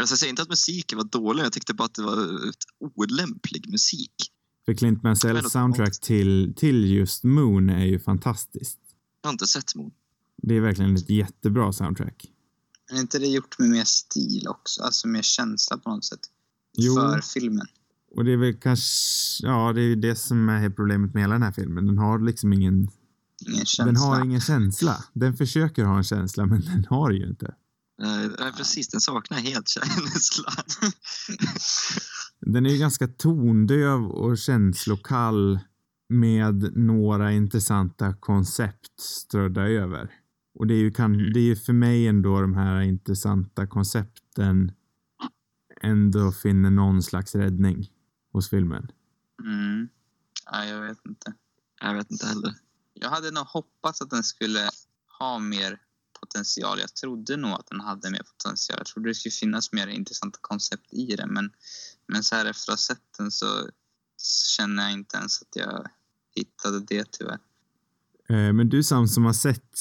Alltså, 0.00 0.12
jag 0.12 0.18
säger 0.18 0.30
inte 0.30 0.42
att 0.42 0.48
musiken 0.48 0.98
var 0.98 1.04
dålig, 1.04 1.44
jag 1.44 1.52
tyckte 1.52 1.74
bara 1.74 1.84
att 1.84 1.94
det 1.94 2.02
var 2.02 2.48
ett 2.48 2.64
olämplig 2.96 3.70
musik. 3.70 4.12
För 4.64 4.74
Clint 4.74 5.02
Mansells 5.02 5.52
soundtrack 5.52 6.00
till, 6.00 6.54
till 6.56 6.90
just 6.90 7.24
Moon 7.24 7.70
är 7.70 7.84
ju 7.84 7.98
fantastiskt. 7.98 8.78
Jag 9.22 9.28
har 9.28 9.32
inte 9.32 9.46
sett 9.46 9.74
Moon. 9.74 9.90
Det 10.42 10.54
är 10.54 10.60
verkligen 10.60 10.96
ett 10.96 11.10
jättebra 11.10 11.72
soundtrack. 11.72 12.26
Men 12.88 12.96
är 12.96 13.00
inte 13.00 13.18
det 13.18 13.26
gjort 13.26 13.58
med 13.58 13.68
mer 13.68 13.84
stil 13.84 14.48
också? 14.48 14.82
Alltså 14.82 15.08
mer 15.08 15.22
känsla 15.22 15.78
på 15.78 15.90
något 15.90 16.04
sätt? 16.04 16.20
Jo. 16.76 16.94
För 16.94 17.20
filmen. 17.20 17.66
Och 18.16 18.24
det 18.24 18.32
är 18.32 18.36
väl 18.36 18.54
kanske... 18.54 19.46
Ja, 19.46 19.72
det 19.72 19.80
är 19.80 19.84
ju 19.84 19.96
det 19.96 20.16
som 20.16 20.48
är 20.48 20.70
problemet 20.70 21.14
med 21.14 21.22
hela 21.22 21.34
den 21.34 21.42
här 21.42 21.52
filmen. 21.52 21.86
Den 21.86 21.98
har 21.98 22.18
liksom 22.18 22.52
ingen... 22.52 22.88
Ingen 23.46 23.66
känsla. 23.66 23.84
Den 23.84 23.96
har 23.96 24.24
ingen 24.24 24.40
känsla. 24.40 25.04
Den 25.12 25.36
försöker 25.36 25.84
ha 25.84 25.96
en 25.96 26.04
känsla, 26.04 26.46
men 26.46 26.60
den 26.60 26.84
har 26.90 27.10
ju 27.10 27.28
inte. 27.28 27.54
Nej, 27.98 28.30
nej, 28.38 28.52
precis. 28.52 28.88
Den 28.88 29.00
saknar 29.00 29.38
helt 29.38 29.68
känsla. 29.68 30.52
Den 32.40 32.66
är 32.66 32.70
ju 32.70 32.78
ganska 32.78 33.08
tondöv 33.08 34.06
och 34.06 34.38
känslokall. 34.38 35.58
med 36.08 36.76
några 36.76 37.32
intressanta 37.32 38.14
koncept 38.14 39.00
strödda 39.00 39.62
över. 39.62 40.10
Och 40.58 40.66
det 40.66 40.74
är 40.74 40.78
ju, 40.78 40.90
kan, 40.90 41.14
Mm. 41.14 41.32
det 41.32 41.40
är 41.40 41.44
ju 41.44 41.56
för 41.56 41.72
mig 41.72 42.06
ändå 42.08 42.40
de 42.40 42.54
här 42.54 42.80
intressanta 42.80 43.66
koncepten 43.66 44.72
ändå 45.82 46.32
finner 46.32 46.70
någon 46.70 47.02
slags 47.02 47.34
räddning 47.34 47.90
hos 48.32 48.50
filmen. 48.50 48.88
Mm. 49.44 49.88
Ja, 50.52 50.64
jag 50.64 50.80
vet 50.80 50.98
inte. 51.08 51.34
Jag 51.80 51.94
vet 51.94 52.10
inte 52.10 52.26
heller. 52.26 52.54
Jag 52.94 53.10
hade 53.10 53.30
nog 53.30 53.44
hoppats 53.46 54.02
att 54.02 54.10
den 54.10 54.22
skulle 54.24 54.68
ha 55.18 55.38
mer 55.38 55.78
potential. 56.36 56.78
Jag 56.80 56.94
trodde 56.94 57.36
nog 57.36 57.50
att 57.50 57.66
den 57.66 57.80
hade 57.80 58.10
mer 58.10 58.22
potential. 58.22 58.78
Jag 58.78 58.86
trodde 58.86 59.08
det 59.10 59.14
skulle 59.14 59.32
finnas 59.32 59.72
mer 59.72 59.86
intressanta 59.86 60.38
koncept 60.42 60.92
i 60.92 61.16
den. 61.16 61.32
Men, 61.32 61.50
men 62.08 62.22
så 62.22 62.34
här 62.34 62.44
efter 62.46 62.72
att 62.72 62.78
ha 62.78 62.82
sett 62.94 63.02
den 63.18 63.30
så 63.30 63.46
känner 64.56 64.82
jag 64.82 64.92
inte 64.92 65.16
ens 65.16 65.42
att 65.42 65.48
jag 65.56 65.86
hittade 66.36 66.80
det 66.80 67.04
tyvärr. 67.12 67.38
Eh, 68.28 68.52
Men 68.52 68.68
du 68.68 68.82
Sam 68.82 69.08
som 69.08 69.24
har 69.24 69.32
sett 69.32 69.78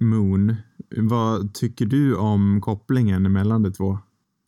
Moon, 0.00 0.56
vad 0.96 1.54
tycker 1.54 1.86
du 1.86 2.16
om 2.16 2.60
kopplingen 2.60 3.32
mellan 3.32 3.62
de 3.62 3.72
två? 3.72 3.98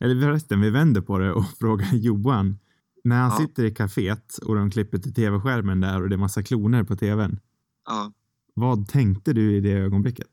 Eller 0.01 0.21
förresten, 0.21 0.61
vi 0.61 0.71
vänder 0.71 1.01
på 1.01 1.19
det 1.19 1.33
och 1.33 1.45
frågar 1.59 1.95
Johan. 1.95 2.59
När 3.05 3.17
han 3.21 3.31
Ja. 3.31 3.47
sitter 3.47 3.65
i 3.65 3.71
kaféet 3.75 4.39
och 4.39 4.55
de 4.55 4.71
klipper 4.71 4.99
till 4.99 5.15
tv-skärmen 5.15 5.81
där 5.81 6.03
och 6.03 6.09
det 6.09 6.15
är 6.15 6.19
massa 6.19 6.43
kloner 6.43 6.85
på 6.85 6.97
tvn. 6.97 7.41
Ja, 7.87 8.13
Vad 8.55 8.89
tänkte 8.89 9.33
du 9.33 9.57
i 9.57 9.61
det 9.61 9.73
ögonblicket? 9.73 10.29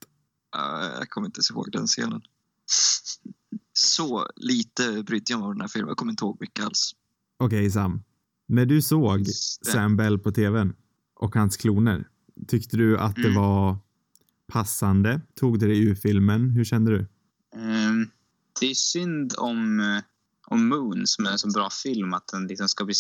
Jag 1.00 1.10
kommer 1.10 1.28
inte 1.28 1.38
ens 1.38 1.52
ihåg 1.52 1.72
den 1.72 1.88
scenen. 1.88 2.22
Så 3.74 4.28
lite 4.36 5.04
brydde 5.04 5.26
jag 5.28 5.40
mig 5.40 5.46
om 5.48 5.54
den 5.54 5.62
här 5.62 5.68
filmen. 5.68 5.88
Jag 5.88 5.98
kommer 5.98 6.12
inte 6.12 6.24
ihåg 6.26 6.38
mycket 6.40 6.66
alls. 6.66 6.92
Okej 7.40 7.72
Sam, 7.72 8.04
när 8.48 8.66
du 8.66 8.82
såg 8.82 9.24
det. 9.26 9.34
Sam 9.72 9.98
Bell 9.98 10.20
på 10.20 10.32
tvn 10.32 10.76
och 11.16 11.36
hans 11.36 11.58
kloner, 11.58 12.08
tyckte 12.48 12.78
du 12.78 12.98
att 12.98 13.16
det 13.16 13.22
Mm. 13.22 13.36
var 13.36 13.78
passande? 14.48 15.22
Tog 15.36 15.60
det 15.60 15.66
dig 15.68 15.80
ur 15.84 15.96
filmen? 15.96 16.50
Hur 16.50 16.64
kände 16.66 16.92
du? 16.92 17.08
Ehm, 17.56 18.10
det 18.60 18.66
är 18.72 18.74
synd 18.74 19.34
om, 19.38 19.80
eh, 19.80 20.04
om 20.48 20.68
Moon 20.68 21.08
som 21.08 21.26
är 21.26 21.32
en 21.32 21.40
så 21.40 21.52
bra 21.52 21.70
film 21.70 22.14
att 22.14 22.28
den 22.28 22.48
liksom 22.48 22.70
ska 22.70 22.86
bli 22.86 22.96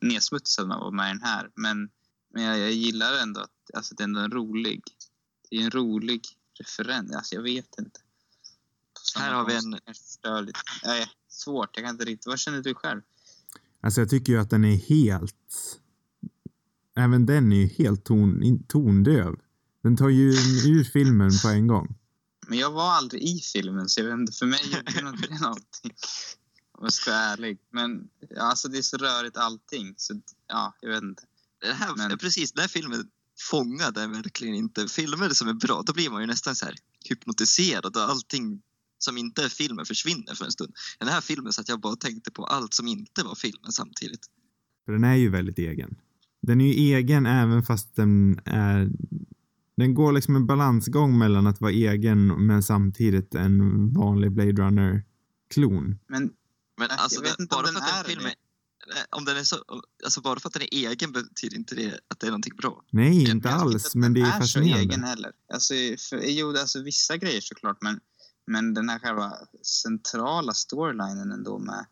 nedsmutsad 0.00 0.68
med 0.68 0.74
att 0.76 0.80
vara 0.80 0.90
med 0.90 1.06
i 1.10 1.12
den 1.12 1.22
här. 1.22 1.50
Men, 1.54 1.88
men 2.34 2.42
jag, 2.42 2.58
jag 2.58 2.72
gillar 2.72 3.22
ändå 3.22 3.40
att 3.40 3.50
alltså, 3.74 3.94
det 3.94 4.04
är 4.04 4.28
rolig, 4.28 4.82
det 5.50 5.56
är 5.56 5.64
en 5.64 5.70
rolig 5.70 6.20
referens. 6.60 7.14
Alltså, 7.16 7.34
jag 7.34 7.42
vet 7.42 7.78
inte. 7.78 8.00
Här 9.16 9.32
har 9.34 9.46
vi 9.46 9.54
en- 9.54 9.62
så 9.62 9.70
kanske 9.70 9.92
det 9.92 9.94
stör 10.08 10.42
lite. 10.42 10.60
Nej, 10.84 11.06
svårt. 11.28 11.70
Jag 11.76 11.84
kan 11.84 11.94
inte 11.94 12.04
riktigt. 12.04 12.26
Vad 12.26 12.38
känner 12.38 12.62
du 12.62 12.74
själv? 12.74 13.00
Alltså 13.80 14.00
jag 14.00 14.10
tycker 14.10 14.32
ju 14.32 14.38
att 14.40 14.50
den 14.50 14.64
är 14.64 14.76
helt... 14.76 15.78
Även 16.96 17.26
den 17.26 17.52
är 17.52 17.56
ju 17.56 17.66
helt 17.66 18.04
ton, 18.04 18.64
tondöv. 18.68 19.34
Den 19.82 19.96
tar 19.96 20.08
ju 20.08 20.28
ur 20.70 20.84
filmen 20.84 21.30
på 21.42 21.48
en 21.48 21.66
gång. 21.66 21.94
Men 22.48 22.58
jag 22.58 22.70
var 22.70 22.90
aldrig 22.92 23.22
i 23.22 23.40
filmen 23.40 23.88
så 23.88 24.00
jag 24.00 24.04
vet 24.06 24.14
inte, 24.14 24.32
för 24.32 24.46
mig 24.46 24.60
gjorde 24.76 25.02
nog 25.02 25.14
inte 25.14 25.28
det 25.28 25.38
någonting. 25.40 25.94
Om 26.72 26.84
jag 26.84 26.92
ska 26.92 27.10
vara 27.10 27.20
ärlig. 27.20 27.58
Men 27.70 28.08
alltså 28.40 28.68
det 28.68 28.78
är 28.78 28.82
så 28.82 28.96
rörigt 28.96 29.36
allting. 29.36 29.94
Så 29.96 30.20
ja, 30.46 30.74
jag 30.80 30.88
vet 30.90 31.02
inte. 31.02 31.22
Det 31.60 31.72
här, 31.72 31.96
Men- 31.96 32.18
Precis, 32.18 32.52
den 32.52 32.60
här 32.60 32.68
filmen 32.68 33.08
fångade 33.38 34.06
verkligen 34.06 34.54
inte. 34.54 34.88
Filmer 34.88 35.28
som 35.28 35.48
är 35.48 35.54
bra, 35.54 35.82
då 35.86 35.92
blir 35.92 36.10
man 36.10 36.20
ju 36.20 36.26
nästan 36.26 36.56
så 36.56 36.64
här 36.66 36.74
hypnotiserad 37.08 37.96
och 37.96 38.02
allting 38.02 38.62
som 38.98 39.18
inte 39.18 39.44
är 39.44 39.48
filmen 39.48 39.86
försvinner 39.86 40.34
för 40.34 40.44
en 40.44 40.52
stund. 40.52 40.74
Den 40.98 41.08
här 41.08 41.20
filmen 41.20 41.52
så 41.52 41.60
att 41.60 41.68
jag 41.68 41.80
bara 41.80 41.96
tänkte 41.96 42.30
på 42.30 42.44
allt 42.44 42.74
som 42.74 42.88
inte 42.88 43.22
var 43.22 43.34
filmen 43.34 43.72
samtidigt. 43.72 44.26
För 44.84 44.92
den 44.92 45.04
är 45.04 45.14
ju 45.14 45.30
väldigt 45.30 45.58
egen. 45.58 45.96
Den 46.42 46.60
är 46.60 46.72
ju 46.72 46.96
egen 46.96 47.26
även 47.26 47.62
fast 47.62 47.96
den 47.96 48.40
är... 48.44 48.90
Den 49.76 49.94
går 49.94 50.12
liksom 50.12 50.36
en 50.36 50.46
balansgång 50.46 51.18
mellan 51.18 51.46
att 51.46 51.60
vara 51.60 51.72
egen 51.72 52.46
men 52.46 52.62
samtidigt 52.62 53.34
en 53.34 53.92
vanlig 53.92 54.32
Blade 54.32 54.52
Runner-klon. 54.52 55.98
Men 56.08 56.30
Men 56.78 56.88
Jag 56.90 56.98
alltså, 56.98 57.22
vet 57.22 57.36
den, 57.36 57.44
inte 57.44 57.56
om 57.56 57.62
bara 57.62 57.72
den 57.72 57.82
för 57.82 57.88
att 57.88 57.94
är 57.94 57.98
en 57.98 58.04
film 58.04 58.22
det. 58.24 58.30
är, 58.30 58.34
om 59.10 59.24
den 59.24 59.36
är 59.36 59.44
så, 59.44 59.56
alltså 60.04 60.20
bara 60.20 60.40
för 60.40 60.48
att 60.48 60.52
den 60.52 60.62
är 60.62 60.74
egen 60.90 61.12
betyder 61.12 61.56
inte 61.56 61.74
det 61.74 62.00
att 62.08 62.20
det 62.20 62.26
är 62.26 62.30
någonting 62.30 62.56
bra. 62.56 62.84
Nej, 62.90 63.22
jag 63.22 63.30
inte 63.30 63.50
alls, 63.50 63.94
men 63.94 64.14
det 64.14 64.20
är 64.20 64.32
så 64.32 64.38
fascinerande. 64.38 64.80
egen 64.80 65.04
heller. 65.04 65.32
Alltså, 65.52 65.74
för, 65.98 66.20
jo, 66.24 66.56
alltså 66.56 66.82
vissa 66.82 67.16
grejer 67.16 67.40
såklart, 67.40 67.82
men, 67.82 68.00
men 68.46 68.74
den 68.74 68.88
här 68.88 68.98
själva 68.98 69.32
centrala 69.62 70.54
storylinen 70.54 71.32
ändå 71.32 71.58
med, 71.58 71.86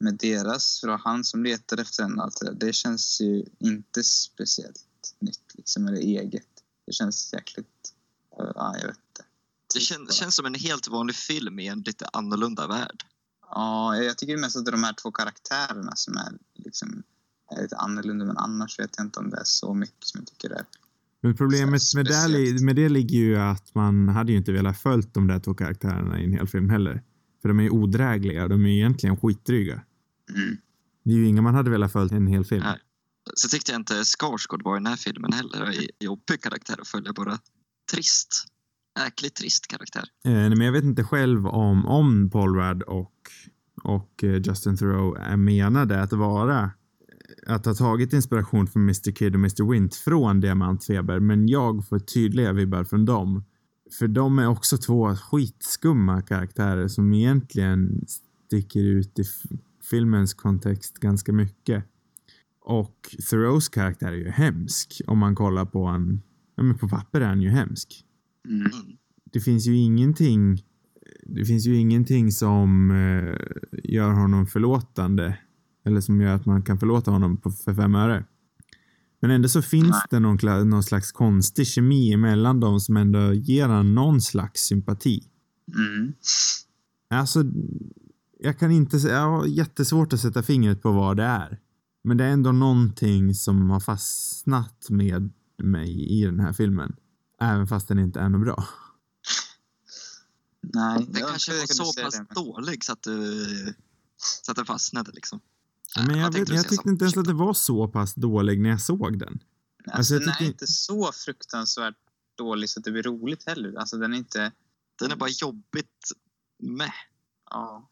med 0.00 0.14
deras, 0.14 0.80
för 0.80 0.86
det 0.86 0.92
var 0.92 1.00
han 1.04 1.24
som 1.24 1.44
letade 1.44 1.82
efter 1.82 2.02
den 2.02 2.20
allt 2.20 2.40
det 2.40 2.46
där, 2.46 2.66
det 2.66 2.72
känns 2.72 3.20
ju 3.20 3.44
inte 3.58 4.04
speciellt 4.04 4.84
nytt 5.18 5.54
liksom, 5.54 5.88
eller 5.88 5.98
eget. 5.98 6.48
Det 6.86 6.92
känns 6.92 7.32
jäkligt, 7.32 7.92
uh, 8.40 8.52
ja, 8.54 8.76
jag 8.80 8.86
vet 8.86 8.96
inte. 8.96 9.24
Det 9.74 9.80
kän, 9.80 10.08
känns 10.10 10.34
som 10.34 10.46
en 10.46 10.54
helt 10.54 10.88
vanlig 10.88 11.16
film 11.16 11.58
i 11.58 11.66
en 11.66 11.80
lite 11.80 12.06
annorlunda 12.12 12.66
värld. 12.66 13.04
Ja, 13.50 13.96
jag 13.96 14.18
tycker 14.18 14.36
mest 14.36 14.56
att 14.56 14.64
det 14.64 14.70
är 14.70 14.72
de 14.72 14.84
här 14.84 14.94
två 15.02 15.10
karaktärerna 15.10 15.92
som 15.94 16.16
är 16.16 16.32
liksom 16.54 17.02
är 17.50 17.62
lite 17.62 17.76
annorlunda, 17.76 18.24
men 18.24 18.36
annars 18.36 18.78
vet 18.78 18.90
jag 18.96 19.06
inte 19.06 19.20
om 19.20 19.30
det 19.30 19.36
är 19.36 19.44
så 19.44 19.74
mycket 19.74 20.04
som 20.04 20.20
jag 20.20 20.26
tycker 20.26 20.48
det 20.48 20.54
är. 20.54 20.66
Men 21.22 21.36
problemet 21.36 21.82
med 21.94 22.06
det, 22.06 22.64
med 22.64 22.76
det 22.76 22.88
ligger 22.88 23.18
ju 23.18 23.36
att 23.36 23.74
man 23.74 24.08
hade 24.08 24.32
ju 24.32 24.38
inte 24.38 24.52
velat 24.52 24.78
följt 24.78 25.14
de 25.14 25.26
där 25.26 25.40
två 25.40 25.54
karaktärerna 25.54 26.20
i 26.20 26.24
en 26.24 26.32
hel 26.32 26.46
film 26.46 26.70
heller. 26.70 27.02
För 27.42 27.48
de 27.48 27.58
är 27.58 27.62
ju 27.62 27.70
odrägliga, 27.70 28.48
de 28.48 28.64
är 28.64 28.68
ju 28.68 28.76
egentligen 28.76 29.16
skitdryga. 29.16 29.82
Mm. 30.34 30.56
Det 31.04 31.10
är 31.10 31.16
ju 31.16 31.26
inga 31.26 31.42
man 31.42 31.54
hade 31.54 31.70
velat 31.70 31.92
följt 31.92 32.12
i 32.12 32.16
en 32.16 32.26
hel 32.26 32.44
film. 32.44 32.62
Nej. 32.62 32.78
Så 33.34 33.48
tyckte 33.48 33.72
jag 33.72 33.80
inte 33.80 34.04
Skarsgård 34.04 34.62
var 34.62 34.76
i 34.76 34.78
den 34.78 34.86
här 34.86 34.96
filmen 34.96 35.32
heller. 35.32 35.74
Jobbig 36.00 36.42
karaktär 36.42 36.80
att 36.80 36.88
följa, 36.88 37.12
bara 37.12 37.38
trist. 37.92 38.44
Äckligt 39.06 39.36
trist 39.36 39.66
karaktär. 39.66 40.04
Eh, 40.24 40.32
nej, 40.32 40.48
men 40.48 40.60
jag 40.60 40.72
vet 40.72 40.84
inte 40.84 41.04
själv 41.04 41.46
om, 41.46 41.86
om 41.86 42.30
Paul 42.30 42.56
Rudd 42.56 42.82
och, 42.82 43.12
och 43.86 44.24
eh, 44.24 44.42
Justin 44.42 44.76
Theroux 44.76 45.20
är 45.20 45.36
menade 45.36 46.02
att 46.02 46.12
vara 46.12 46.70
att 47.46 47.66
ha 47.66 47.74
tagit 47.74 48.12
inspiration 48.12 48.66
från 48.66 48.82
Mr 48.82 49.12
Kid 49.12 49.34
och 49.34 49.40
Mr 49.40 49.70
Wint 49.70 49.94
från 49.94 50.40
Diamantfeber, 50.40 51.20
men 51.20 51.48
jag 51.48 51.88
får 51.88 51.98
tydliga 51.98 52.52
vibbar 52.52 52.84
från 52.84 53.04
dem. 53.04 53.44
För 53.98 54.08
de 54.08 54.38
är 54.38 54.48
också 54.48 54.78
två 54.78 55.16
skitskumma 55.16 56.22
karaktärer 56.22 56.88
som 56.88 57.14
egentligen 57.14 58.04
sticker 58.46 58.80
ut 58.80 59.18
i 59.18 59.24
filmens 59.90 60.34
kontext 60.34 60.98
ganska 60.98 61.32
mycket. 61.32 61.84
Och 62.60 63.16
Theroux 63.30 63.68
karaktär 63.68 64.12
är 64.12 64.16
ju 64.16 64.30
hemsk 64.30 65.00
om 65.06 65.18
man 65.18 65.34
kollar 65.34 65.64
på 65.64 65.86
han, 65.86 66.22
ja 66.56 66.62
men 66.62 66.78
på 66.78 66.88
papper 66.88 67.20
är 67.20 67.26
han 67.26 67.42
ju 67.42 67.48
hemsk. 67.48 68.02
Mm. 68.48 68.70
det 69.32 69.40
finns 69.40 69.66
ju 69.66 69.76
ingenting 69.76 70.62
det 71.22 71.44
finns 71.44 71.66
ju 71.66 71.76
ingenting 71.76 72.32
som 72.32 72.90
eh, 72.90 73.36
gör 73.84 74.10
honom 74.10 74.46
förlåtande 74.46 75.38
eller 75.84 76.00
som 76.00 76.20
gör 76.20 76.34
att 76.34 76.46
man 76.46 76.62
kan 76.62 76.78
förlåta 76.78 77.10
honom 77.10 77.36
på, 77.36 77.50
för 77.50 77.74
fem 77.74 77.94
öre. 77.94 78.24
Men 79.20 79.30
ändå 79.30 79.48
så 79.48 79.62
finns 79.62 80.04
det 80.10 80.20
någon, 80.20 80.68
någon 80.70 80.82
slags 80.82 81.12
konstig 81.12 81.66
kemi 81.66 82.12
emellan 82.12 82.60
dem 82.60 82.80
som 82.80 82.96
ändå 82.96 83.32
ger 83.32 83.68
han 83.68 83.94
någon 83.94 84.20
slags 84.20 84.60
sympati. 84.60 85.24
Mm. 85.76 86.12
Alltså, 87.10 87.44
jag 88.40 88.58
kan 88.58 88.70
inte 88.70 89.00
säga, 89.00 89.14
jag 89.14 89.30
har 89.30 89.46
jättesvårt 89.46 90.12
att 90.12 90.20
sätta 90.20 90.42
fingret 90.42 90.82
på 90.82 90.92
vad 90.92 91.16
det 91.16 91.24
är. 91.24 91.58
Men 92.04 92.16
det 92.16 92.24
är 92.24 92.28
ändå 92.28 92.52
någonting 92.52 93.34
som 93.34 93.70
har 93.70 93.80
fastnat 93.80 94.86
med 94.90 95.32
mig 95.62 96.20
i 96.20 96.24
den 96.24 96.40
här 96.40 96.52
filmen. 96.52 96.96
Även 97.40 97.66
fast 97.66 97.88
den 97.88 97.98
inte 97.98 98.20
är 98.20 98.28
något 98.28 98.40
bra. 98.40 98.64
Nej, 100.76 101.06
Den 101.08 101.20
jag 101.20 101.28
kanske 101.28 101.52
var 101.52 101.66
så 101.66 101.84
pass 102.02 102.14
det, 102.14 102.26
men- 102.28 102.44
dålig 102.44 102.84
så 102.84 102.92
att, 102.92 103.02
du, 103.02 103.46
så 104.16 104.50
att 104.52 104.56
den 104.56 104.66
fastnade 104.66 105.12
liksom. 105.14 105.40
Men 106.06 106.18
jag, 106.18 106.32
vet, 106.32 106.48
jag 106.48 106.68
tyckte 106.68 106.88
inte 106.88 107.04
ens 107.04 107.16
att 107.16 107.24
det 107.24 107.32
var 107.32 107.54
så 107.54 107.88
pass 107.88 108.14
dålig 108.14 108.60
när 108.60 108.70
jag 108.70 108.80
såg 108.80 109.18
den. 109.18 109.28
Alltså, 109.28 109.96
Alltså, 109.96 110.14
jag 110.14 110.22
den 110.22 110.34
är 110.40 110.46
inte 110.46 110.66
så 110.66 111.10
fruktansvärt 111.12 111.94
dålig 112.38 112.70
så 112.70 112.80
att 112.80 112.84
det 112.84 112.90
blir 112.92 113.02
roligt 113.02 113.46
heller. 113.46 113.78
Alltså 113.78 113.96
den 113.96 114.12
är 114.12 114.16
inte... 114.18 114.52
Den 114.98 115.10
är 115.12 115.16
bara 115.16 115.30
jobbigt 115.30 116.12
med. 116.62 116.92
Ja. 117.50 117.88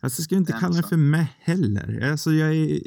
Alltså 0.00 0.20
jag 0.20 0.24
skulle 0.24 0.38
inte 0.38 0.52
Den 0.52 0.60
kalla 0.60 0.74
den 0.74 0.82
för 0.82 0.96
meh 0.96 1.26
heller. 1.38 2.10
Alltså 2.10 2.32
jag 2.32 2.54
är 2.54 2.80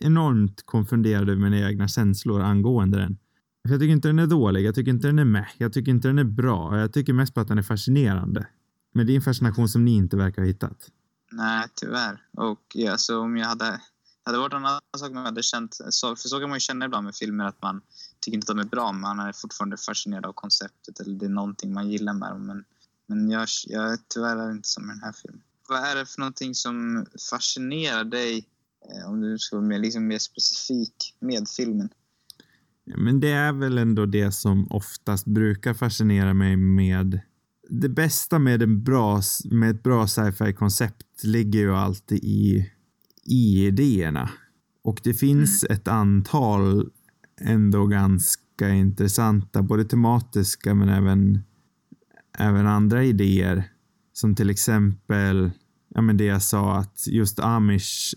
enormt 0.00 0.62
konfunderad 0.66 1.30
över 1.30 1.40
mina 1.40 1.68
egna 1.68 1.88
känslor 1.88 2.40
angående 2.42 2.98
den. 2.98 3.18
För 3.66 3.74
Jag 3.74 3.80
tycker 3.80 3.92
inte 3.92 4.08
den 4.08 4.18
är 4.18 4.26
dålig, 4.26 4.64
jag 4.64 4.74
tycker 4.74 4.90
inte 4.90 5.06
den 5.06 5.18
är 5.18 5.24
meh, 5.24 5.48
jag 5.58 5.72
tycker 5.72 5.90
inte 5.92 6.08
den 6.08 6.18
är 6.18 6.24
bra. 6.24 6.78
Jag 6.78 6.92
tycker 6.92 7.12
mest 7.12 7.34
på 7.34 7.40
att 7.40 7.48
den 7.48 7.58
är 7.58 7.62
fascinerande. 7.62 8.46
Men 8.92 9.06
det 9.06 9.12
är 9.12 9.16
en 9.16 9.22
fascination 9.22 9.68
som 9.68 9.84
ni 9.84 9.96
inte 9.96 10.16
verkar 10.16 10.42
ha 10.42 10.46
hittat. 10.46 10.90
Nej, 11.32 11.66
tyvärr. 11.74 12.22
Och 12.36 12.60
ja, 12.74 12.98
så 12.98 13.20
om 13.20 13.36
jag 13.36 13.46
hade... 13.46 13.80
hade 14.22 14.38
varit 14.38 14.52
en 14.52 14.66
annan 14.66 14.80
sak 14.98 15.10
om 15.10 15.16
jag 15.16 15.24
hade 15.24 15.42
känt... 15.42 15.78
Så, 15.90 16.16
för 16.16 16.28
så 16.28 16.40
kan 16.40 16.48
man 16.48 16.56
ju 16.56 16.60
känna 16.60 16.84
ibland 16.84 17.04
med 17.04 17.14
filmer 17.14 17.44
att 17.44 17.62
man 17.62 17.80
tycker 18.20 18.36
inte 18.36 18.52
att 18.52 18.56
de 18.56 18.66
är 18.66 18.70
bra 18.70 18.92
men 18.92 19.00
man 19.00 19.20
är 19.20 19.32
fortfarande 19.32 19.76
fascinerad 19.76 20.26
av 20.26 20.32
konceptet 20.32 21.00
eller 21.00 21.14
det 21.18 21.26
är 21.26 21.30
någonting 21.30 21.72
man 21.72 21.90
gillar 21.90 22.12
med 22.12 22.30
dem. 22.30 22.46
Men, 22.46 22.64
men 23.06 23.30
jag, 23.30 23.48
jag 23.66 23.98
tyvärr 24.08 24.36
är 24.36 24.50
inte 24.50 24.68
som 24.68 24.84
i 24.84 24.88
den 24.88 25.02
här 25.02 25.12
filmen. 25.22 25.42
Vad 25.68 25.78
är 25.78 25.96
det 25.96 26.06
för 26.06 26.20
någonting 26.20 26.54
som 26.54 27.06
fascinerar 27.30 28.04
dig, 28.04 28.48
eh, 28.90 29.10
om 29.10 29.20
du 29.20 29.38
ska 29.38 29.56
vara 29.56 29.66
mer, 29.66 29.78
liksom 29.78 30.06
mer 30.06 30.18
specifik 30.18 31.16
med 31.18 31.48
filmen? 31.48 31.88
Men 32.84 33.20
det 33.20 33.32
är 33.32 33.52
väl 33.52 33.78
ändå 33.78 34.06
det 34.06 34.32
som 34.32 34.66
oftast 34.70 35.26
brukar 35.26 35.74
fascinera 35.74 36.34
mig 36.34 36.56
med 36.56 37.20
det 37.70 37.88
bästa 37.88 38.38
med, 38.38 38.62
en 38.62 38.82
bra, 38.82 39.22
med 39.50 39.70
ett 39.70 39.82
bra 39.82 40.06
sci-fi 40.06 40.52
koncept 40.52 41.24
ligger 41.24 41.60
ju 41.60 41.74
alltid 41.74 42.18
i, 42.18 42.70
i 43.24 43.66
idéerna. 43.66 44.30
Och 44.82 45.00
det 45.04 45.14
finns 45.14 45.64
mm. 45.64 45.76
ett 45.76 45.88
antal 45.88 46.90
ändå 47.40 47.86
ganska 47.86 48.68
intressanta, 48.68 49.62
både 49.62 49.84
tematiska 49.84 50.74
men 50.74 50.88
även, 50.88 51.38
även 52.38 52.66
andra 52.66 53.04
idéer. 53.04 53.64
Som 54.12 54.34
till 54.34 54.50
exempel, 54.50 55.50
ja 55.94 56.00
men 56.00 56.16
det 56.16 56.24
jag 56.24 56.42
sa 56.42 56.76
att 56.76 57.06
just 57.06 57.38
amish 57.38 58.14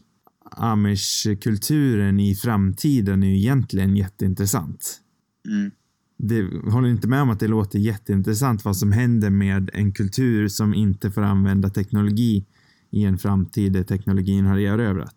amish-kulturen 0.55 2.19
i 2.19 2.35
framtiden 2.35 3.23
är 3.23 3.27
ju 3.27 3.37
egentligen 3.37 3.95
jätteintressant. 3.95 4.99
Mm. 5.47 5.71
Det 6.17 6.69
håller 6.71 6.89
inte 6.89 7.07
med 7.07 7.21
om 7.21 7.29
att 7.29 7.39
det 7.39 7.47
låter 7.47 7.79
jätteintressant 7.79 8.65
vad 8.65 8.77
som 8.77 8.91
händer 8.91 9.29
med 9.29 9.69
en 9.73 9.93
kultur 9.93 10.47
som 10.47 10.73
inte 10.73 11.11
får 11.11 11.21
använda 11.21 11.69
teknologi 11.69 12.45
i 12.91 13.03
en 13.03 13.17
framtid 13.17 13.73
där 13.73 13.83
teknologin 13.83 14.45
har 14.45 14.57
erövrat. 14.57 15.15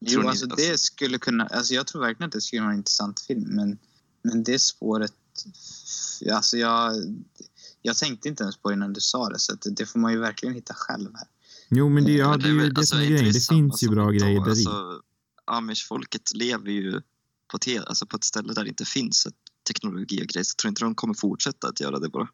Jo, 0.00 0.28
alltså 0.28 0.46
det 0.46 0.80
skulle 0.80 1.18
kunna... 1.18 1.46
Alltså 1.46 1.74
jag 1.74 1.86
tror 1.86 2.00
verkligen 2.00 2.28
att 2.28 2.32
det 2.32 2.40
skulle 2.40 2.62
vara 2.62 2.72
en 2.72 2.78
intressant 2.78 3.20
film, 3.20 3.46
men, 3.56 3.78
men 4.22 4.42
det 4.42 4.58
spåret... 4.58 5.12
Alltså 6.32 6.56
jag, 6.56 6.92
jag 7.82 7.96
tänkte 7.96 8.28
inte 8.28 8.42
ens 8.42 8.56
på 8.56 8.68
det 8.70 8.74
innan 8.74 8.92
du 8.92 9.00
sa 9.00 9.28
det, 9.28 9.38
så 9.38 9.54
det, 9.54 9.70
det 9.70 9.86
får 9.86 9.98
man 9.98 10.12
ju 10.12 10.18
verkligen 10.18 10.54
hitta 10.54 10.74
själv 10.74 11.10
här. 11.14 11.28
Jo, 11.68 11.88
men 11.88 12.04
det, 12.04 12.12
ja, 12.12 12.36
det, 12.36 12.48
är 12.48 12.52
ju 12.52 12.60
det 12.60 12.78
alltså, 12.78 12.96
som 12.96 13.04
är 13.04 13.06
grejen. 13.06 13.32
Det 13.32 13.46
finns 13.48 13.82
ju 13.82 13.88
bra 13.88 14.10
grejer 14.10 14.40
där 14.40 14.50
alltså, 14.50 15.00
Amish-folket 15.44 16.34
lever 16.34 16.70
ju 16.70 17.00
på, 17.50 17.58
te, 17.58 17.78
alltså 17.78 18.06
på 18.06 18.16
ett 18.16 18.24
ställe 18.24 18.52
där 18.52 18.62
det 18.62 18.68
inte 18.68 18.84
finns 18.84 19.26
ett 19.26 19.34
teknologi 19.68 20.22
och 20.22 20.28
grejer, 20.28 20.44
så 20.44 20.50
jag 20.52 20.58
tror 20.58 20.68
inte 20.68 20.84
de 20.84 20.94
kommer 20.94 21.14
fortsätta 21.14 21.68
att 21.68 21.80
göra 21.80 21.98
det 21.98 22.08
bara. 22.08 22.28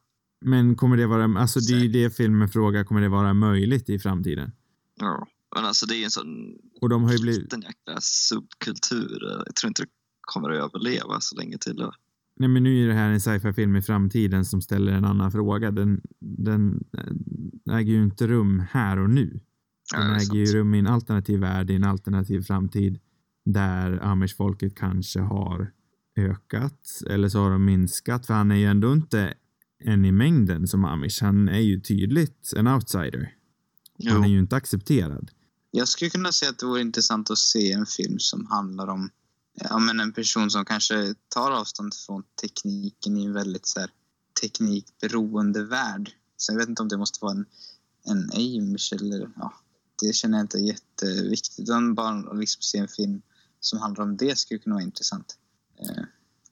Men 0.45 0.77
kommer 0.77 0.97
det 0.97 1.07
vara, 1.07 1.41
alltså 1.41 1.61
det 1.61 1.73
är 1.73 1.81
ju 1.81 1.89
det 1.89 2.17
filmen 2.17 2.49
frågar, 2.49 2.85
kommer 2.85 3.01
det 3.01 3.09
vara 3.09 3.35
möjligt 3.35 3.89
i 3.89 3.99
framtiden? 3.99 4.53
Ja, 5.01 5.27
men 5.55 5.65
alltså 5.65 5.87
det 5.87 5.95
är 5.95 5.99
ju 5.99 6.05
en 6.05 6.11
sån 6.11 6.59
och 6.81 6.89
de 6.89 7.05
har 7.05 7.13
ju 7.13 7.19
blivit... 7.19 7.43
liten 7.43 7.61
jäkla 7.61 8.01
subkultur. 8.01 9.43
Jag 9.47 9.55
tror 9.55 9.69
inte 9.69 9.83
det 9.83 9.89
kommer 10.21 10.51
att 10.51 10.65
överleva 10.65 11.21
så 11.21 11.37
länge 11.37 11.59
till. 11.59 11.91
Nej, 12.37 12.49
men 12.49 12.63
nu 12.63 12.85
är 12.85 12.89
det 12.89 12.95
här 12.95 13.11
en 13.11 13.21
sci-fi-film 13.21 13.77
i 13.77 13.83
framtiden 13.83 14.45
som 14.45 14.63
ställer 14.63 14.93
en 14.93 15.05
annan 15.05 15.33
fråga. 15.33 15.71
Den, 15.71 16.01
den 16.21 16.85
äger 17.71 17.93
ju 17.93 18.03
inte 18.03 18.27
rum 18.27 18.63
här 18.71 18.99
och 18.99 19.11
nu. 19.11 19.41
Den 19.95 20.09
ja, 20.09 20.17
äger 20.17 20.35
ju 20.35 20.47
rum 20.47 20.75
i 20.75 20.79
en 20.79 20.87
alternativ 20.87 21.41
värld, 21.41 21.71
i 21.71 21.75
en 21.75 21.85
alternativ 21.85 22.43
framtid 22.43 23.01
där 23.45 24.05
amish-folket 24.05 24.77
kanske 24.77 25.21
har 25.21 25.73
ökat 26.19 27.03
eller 27.11 27.29
så 27.29 27.39
har 27.39 27.51
de 27.51 27.65
minskat. 27.65 28.27
För 28.27 28.35
han 28.35 28.51
är 28.51 28.57
ju 28.57 28.67
ändå 28.67 28.93
inte 28.93 29.35
en 29.81 30.05
i 30.05 30.13
mängden 30.13 30.69
som 30.69 30.85
amish. 30.85 31.23
Han 31.23 31.49
är 31.49 31.61
ju 31.61 31.81
tydligt 31.81 32.53
en 32.57 32.67
outsider. 32.67 33.35
Jo. 33.99 34.13
Han 34.13 34.25
är 34.25 34.29
ju 34.29 34.39
inte 34.39 34.57
accepterad. 34.57 35.31
Jag 35.71 35.89
skulle 35.89 36.11
kunna 36.11 36.33
säga 36.33 36.51
att 36.51 36.59
det 36.59 36.67
vore 36.67 36.81
intressant 36.81 37.31
att 37.31 37.39
se 37.39 37.73
en 37.73 37.87
film 37.87 38.19
som 38.19 38.47
handlar 38.47 38.87
om 38.89 39.11
ja, 39.55 39.79
men 39.79 40.01
en 40.01 40.13
person 40.13 40.51
som 40.51 40.65
kanske 40.65 41.15
tar 41.29 41.51
avstånd 41.51 41.95
från 41.95 42.23
tekniken 42.43 43.17
i 43.17 43.25
en 43.25 43.33
väldigt 43.33 43.67
så 43.67 43.81
här, 43.81 43.91
teknikberoende 44.41 45.65
värld. 45.65 46.11
Så 46.37 46.53
jag 46.53 46.59
vet 46.59 46.69
inte 46.69 46.83
om 46.83 46.89
det 46.89 46.97
måste 46.99 47.19
vara 47.23 47.33
en, 47.33 47.47
en 48.05 48.31
Amish 48.33 48.93
eller 48.93 49.31
ja, 49.37 49.53
det 50.03 50.13
känner 50.13 50.39
jag 50.39 50.45
inte 50.45 50.59
är 50.59 50.63
jätteviktigt. 50.63 51.59
Utan 51.59 51.95
bara 51.95 52.31
att 52.31 52.39
liksom 52.39 52.63
se 52.63 52.79
en 52.79 52.89
film 52.89 53.23
som 53.61 53.79
handlar 53.79 54.05
om 54.05 54.17
det 54.17 54.39
skulle 54.39 54.61
kunna 54.61 54.75
vara 54.75 54.85
intressant. 54.85 55.37
Eh, 55.81 56.05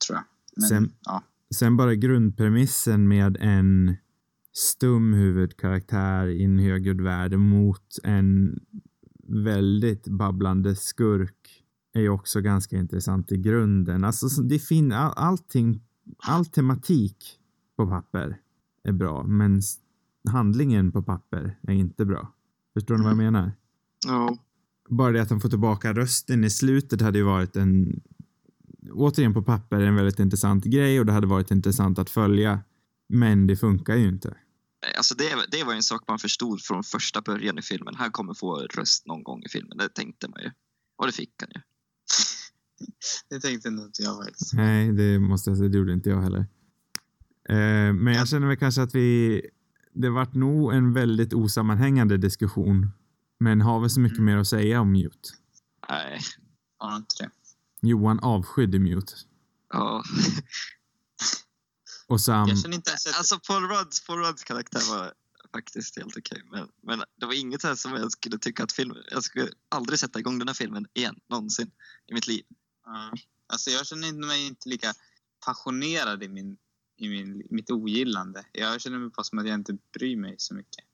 tror 0.05 0.17
jag. 0.17 0.23
Men, 0.55 0.69
sen, 0.69 0.91
ja. 1.05 1.23
sen 1.55 1.77
bara 1.77 1.95
grundpremissen 1.95 3.07
med 3.07 3.37
en 3.39 3.95
stum 4.53 5.13
huvudkaraktär 5.13 6.27
i 6.27 6.43
en 6.43 6.59
högljudd 6.59 7.01
värld 7.01 7.33
mot 7.39 7.99
en 8.03 8.59
väldigt 9.27 10.07
babblande 10.07 10.75
skurk 10.75 11.63
är 11.93 12.01
ju 12.01 12.09
också 12.09 12.41
ganska 12.41 12.77
intressant 12.77 13.31
i 13.31 13.37
grunden. 13.37 14.03
Alltså 14.03 14.41
det 14.41 14.59
fin 14.59 14.91
all, 14.91 15.13
allting, 15.15 15.81
all 16.17 16.45
tematik 16.45 17.39
på 17.75 17.87
papper 17.87 18.39
är 18.83 18.91
bra, 18.91 19.23
men 19.23 19.61
handlingen 20.29 20.91
på 20.91 21.03
papper 21.03 21.59
är 21.61 21.73
inte 21.73 22.05
bra. 22.05 22.33
Förstår 22.73 22.97
ni 22.97 23.03
vad 23.03 23.11
jag 23.11 23.19
mm. 23.19 23.33
menar? 23.33 23.51
Ja. 24.07 24.37
Bara 24.89 25.11
det 25.11 25.21
att 25.21 25.29
de 25.29 25.39
får 25.39 25.49
tillbaka 25.49 25.93
rösten 25.93 26.43
i 26.43 26.49
slutet 26.49 27.01
hade 27.01 27.17
ju 27.17 27.23
varit 27.23 27.55
en 27.55 28.01
återigen 28.91 29.33
på 29.33 29.43
papper 29.43 29.81
en 29.81 29.95
väldigt 29.95 30.19
intressant 30.19 30.63
grej 30.65 30.99
och 30.99 31.05
det 31.05 31.11
hade 31.11 31.27
varit 31.27 31.51
intressant 31.51 31.99
att 31.99 32.09
följa. 32.09 32.59
Men 33.09 33.47
det 33.47 33.55
funkar 33.55 33.95
ju 33.95 34.07
inte. 34.07 34.37
Alltså 34.97 35.15
det, 35.15 35.45
det 35.51 35.63
var 35.63 35.73
en 35.73 35.83
sak 35.83 36.03
man 36.07 36.19
förstod 36.19 36.61
från 36.61 36.83
första 36.83 37.21
början 37.21 37.59
i 37.59 37.61
filmen. 37.61 37.95
Han 37.95 38.11
kommer 38.11 38.33
få 38.33 38.55
röst 38.57 39.05
någon 39.05 39.23
gång 39.23 39.43
i 39.43 39.49
filmen. 39.49 39.77
Det 39.77 39.89
tänkte 39.89 40.27
man 40.27 40.41
ju. 40.41 40.51
Och 40.97 41.05
det 41.05 41.11
fick 41.11 41.33
han 41.39 41.49
ju. 41.55 41.61
det 43.29 43.39
tänkte 43.39 43.67
inte 43.67 44.01
jag 44.01 44.25
faktiskt. 44.25 44.53
Nej, 44.53 44.91
det 44.91 45.19
måste 45.19 45.49
jag 45.49 45.57
säga. 45.57 45.69
Det 45.69 45.77
gjorde 45.77 45.93
inte 45.93 46.09
jag 46.09 46.21
heller. 46.21 46.45
Eh, 47.49 47.93
men 47.93 48.13
jag 48.13 48.27
känner 48.27 48.47
väl 48.47 48.57
kanske 48.57 48.81
att 48.81 48.95
vi... 48.95 49.41
Det 49.93 50.09
vart 50.09 50.33
nog 50.33 50.73
en 50.73 50.93
väldigt 50.93 51.33
osammanhängande 51.33 52.17
diskussion. 52.17 52.91
Men 53.39 53.61
har 53.61 53.79
vi 53.79 53.89
så 53.89 53.99
mycket 53.99 54.19
mm. 54.19 54.33
mer 54.33 54.41
att 54.41 54.47
säga 54.47 54.81
om 54.81 54.91
Mute? 54.91 55.29
Nej. 55.89 56.19
Har 56.77 56.95
inte 56.95 57.15
det. 57.19 57.29
Johan 57.81 58.19
avskydde 58.19 58.79
Mute. 58.79 59.13
Ja. 59.73 60.03
Och 62.07 62.21
Sam... 62.21 62.49
Jag 62.49 62.59
känner 62.59 62.75
inte 62.75 62.89
ens 62.89 63.17
Alltså 63.17 63.39
Paul 63.47 63.63
Rudds, 63.63 64.07
Paul 64.07 64.19
Rudds 64.19 64.43
karaktär 64.43 64.81
var 64.89 65.13
faktiskt 65.51 65.97
helt 65.97 66.17
okej. 66.17 66.43
Okay. 66.47 66.59
Men, 66.59 66.69
men 66.83 67.05
det 67.19 67.25
var 67.25 67.33
inget 67.33 67.63
här 67.63 67.75
som 67.75 67.91
jag 67.91 68.11
skulle 68.11 68.37
tycka 68.37 68.63
att 68.63 68.71
filmen... 68.71 68.97
Jag 69.11 69.23
skulle 69.23 69.49
aldrig 69.69 69.99
sätta 69.99 70.19
igång 70.19 70.39
den 70.39 70.47
här 70.47 70.55
filmen 70.55 70.85
igen, 70.93 71.15
någonsin 71.29 71.71
i 72.07 72.13
mitt 72.13 72.27
liv. 72.27 72.43
Mm. 72.87 73.17
Alltså 73.47 73.69
jag 73.69 73.87
känner 73.87 74.27
mig 74.27 74.47
inte 74.47 74.69
lika 74.69 74.93
passionerad 75.45 76.23
i, 76.23 76.27
min, 76.27 76.57
i 76.97 77.09
min, 77.09 77.43
mitt 77.49 77.71
ogillande. 77.71 78.45
Jag 78.51 78.81
känner 78.81 78.97
mig 78.97 79.09
bara 79.09 79.23
som 79.23 79.39
att 79.39 79.47
jag 79.47 79.55
inte 79.55 79.77
bryr 79.93 80.17
mig 80.17 80.35
så 80.37 80.55
mycket. 80.55 80.85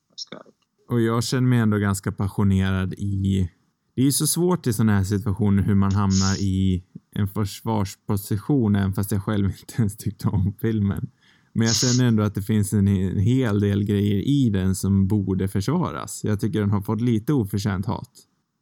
Och 0.90 1.02
jag 1.02 1.24
känner 1.24 1.48
mig 1.48 1.60
ändå 1.60 1.78
ganska 1.78 2.12
passionerad 2.12 2.94
i... 2.94 3.52
Det 3.96 4.02
är 4.02 4.06
ju 4.06 4.12
så 4.12 4.28
svårt 4.28 4.68
i 4.68 4.74
sådana 4.74 4.98
här 4.98 5.04
situationer 5.04 5.64
hur 5.64 5.76
man 5.76 5.92
hamnar 5.92 6.42
i 6.42 6.84
en 7.12 7.28
försvarsposition 7.28 8.76
även 8.76 8.94
fast 8.94 9.12
jag 9.12 9.24
själv 9.24 9.46
inte 9.60 9.74
ens 9.78 9.98
tyckte 9.98 10.28
om 10.28 10.54
filmen. 10.62 11.10
Men 11.54 11.68
jag 11.68 11.76
känner 11.76 12.08
ändå 12.08 12.24
att 12.24 12.36
det 12.36 12.42
finns 12.42 12.74
en 12.74 12.88
hel 13.18 13.60
del 13.60 13.84
grejer 13.84 14.28
i 14.28 14.50
den 14.50 14.76
som 14.76 15.08
borde 15.08 15.48
försvaras. 15.48 16.24
Jag 16.24 16.40
tycker 16.40 16.60
den 16.60 16.72
har 16.72 16.82
fått 16.82 17.02
lite 17.02 17.34
oförtjänt 17.34 17.86
hat. 17.86 18.10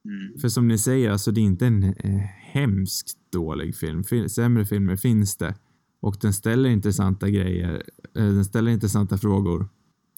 Mm. 0.05 0.39
För 0.39 0.49
som 0.49 0.67
ni 0.67 0.77
säger, 0.77 1.11
alltså 1.11 1.31
det 1.31 1.41
är 1.41 1.43
inte 1.43 1.67
en 1.67 1.83
eh, 1.83 2.21
hemskt 2.51 3.17
dålig 3.31 3.75
film. 3.75 4.03
Sämre 4.29 4.65
filmer 4.65 4.95
finns 4.95 5.37
det. 5.37 5.55
Och 6.01 6.17
den 6.21 6.33
ställer 6.33 6.69
intressanta 6.69 7.29
grejer. 7.29 7.83
Eh, 8.17 8.25
den 8.25 8.45
ställer 8.45 8.71
intressanta 8.71 9.17
frågor. 9.17 9.69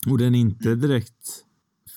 Och 0.08 0.18
den 0.18 0.36
är 0.36 0.40
inte 0.40 0.76
direkt 0.76 1.44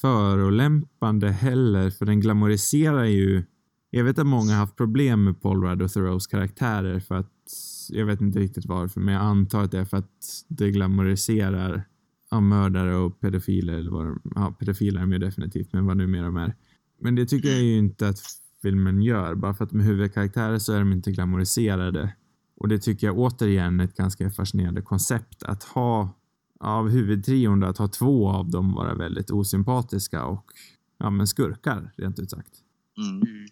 förolämpande 0.00 1.30
heller, 1.30 1.90
för 1.90 2.06
den 2.06 2.20
glamoriserar 2.20 3.04
ju 3.04 3.42
jag 3.90 4.04
vet 4.04 4.18
att 4.18 4.26
många 4.26 4.52
har 4.52 4.58
haft 4.58 4.76
problem 4.76 5.24
med 5.24 5.42
Paul 5.42 5.62
Rudd 5.62 5.82
och 5.82 5.92
Thoreaus 5.92 6.26
karaktärer 6.26 7.00
för 7.00 7.14
att 7.14 7.32
jag 7.88 8.06
vet 8.06 8.20
inte 8.20 8.38
riktigt 8.38 8.66
varför, 8.66 9.00
men 9.00 9.14
jag 9.14 9.22
antar 9.22 9.62
att 9.62 9.70
det 9.70 9.78
är 9.78 9.84
för 9.84 9.96
att 9.96 10.44
det 10.48 10.70
glamoriserar 10.70 11.88
ja, 12.30 12.40
mördare 12.40 12.96
och 12.96 13.20
pedofiler 13.20 13.74
eller 13.74 13.90
vad 13.90 14.06
de, 14.06 14.20
ja, 14.34 14.56
pedofiler 14.58 15.00
är 15.00 15.00
de 15.00 15.12
ju 15.12 15.18
definitivt, 15.18 15.72
men 15.72 15.86
vad 15.86 15.96
nu 15.96 16.06
mer 16.06 16.22
de 16.22 16.36
är. 16.36 16.54
Men 17.00 17.14
det 17.14 17.26
tycker 17.26 17.48
jag 17.48 17.62
ju 17.62 17.78
inte 17.78 18.08
att 18.08 18.18
filmen 18.62 19.02
gör. 19.02 19.34
Bara 19.34 19.54
för 19.54 19.64
att 19.64 19.70
de 19.70 19.80
är 19.80 19.84
huvudkaraktärer 19.84 20.58
så 20.58 20.72
är 20.72 20.78
de 20.78 20.92
inte 20.92 21.12
glamoriserade. 21.12 22.14
Och 22.56 22.68
det 22.68 22.78
tycker 22.78 23.06
jag 23.06 23.18
återigen 23.18 23.80
är 23.80 23.84
ett 23.84 23.96
ganska 23.96 24.30
fascinerande 24.30 24.82
koncept 24.82 25.42
att 25.42 25.62
ha 25.62 26.15
av 26.60 26.88
huvudtrion 26.88 27.62
att 27.62 27.78
ha 27.78 27.88
två 27.88 28.28
av 28.30 28.50
dem 28.50 28.74
vara 28.74 28.94
väldigt 28.94 29.30
osympatiska 29.30 30.24
och 30.24 30.52
ja, 30.98 31.10
men 31.10 31.26
skurkar 31.26 31.92
rent 31.96 32.18
ut 32.18 32.30
sagt. 32.30 32.52
Mm. 32.98 33.46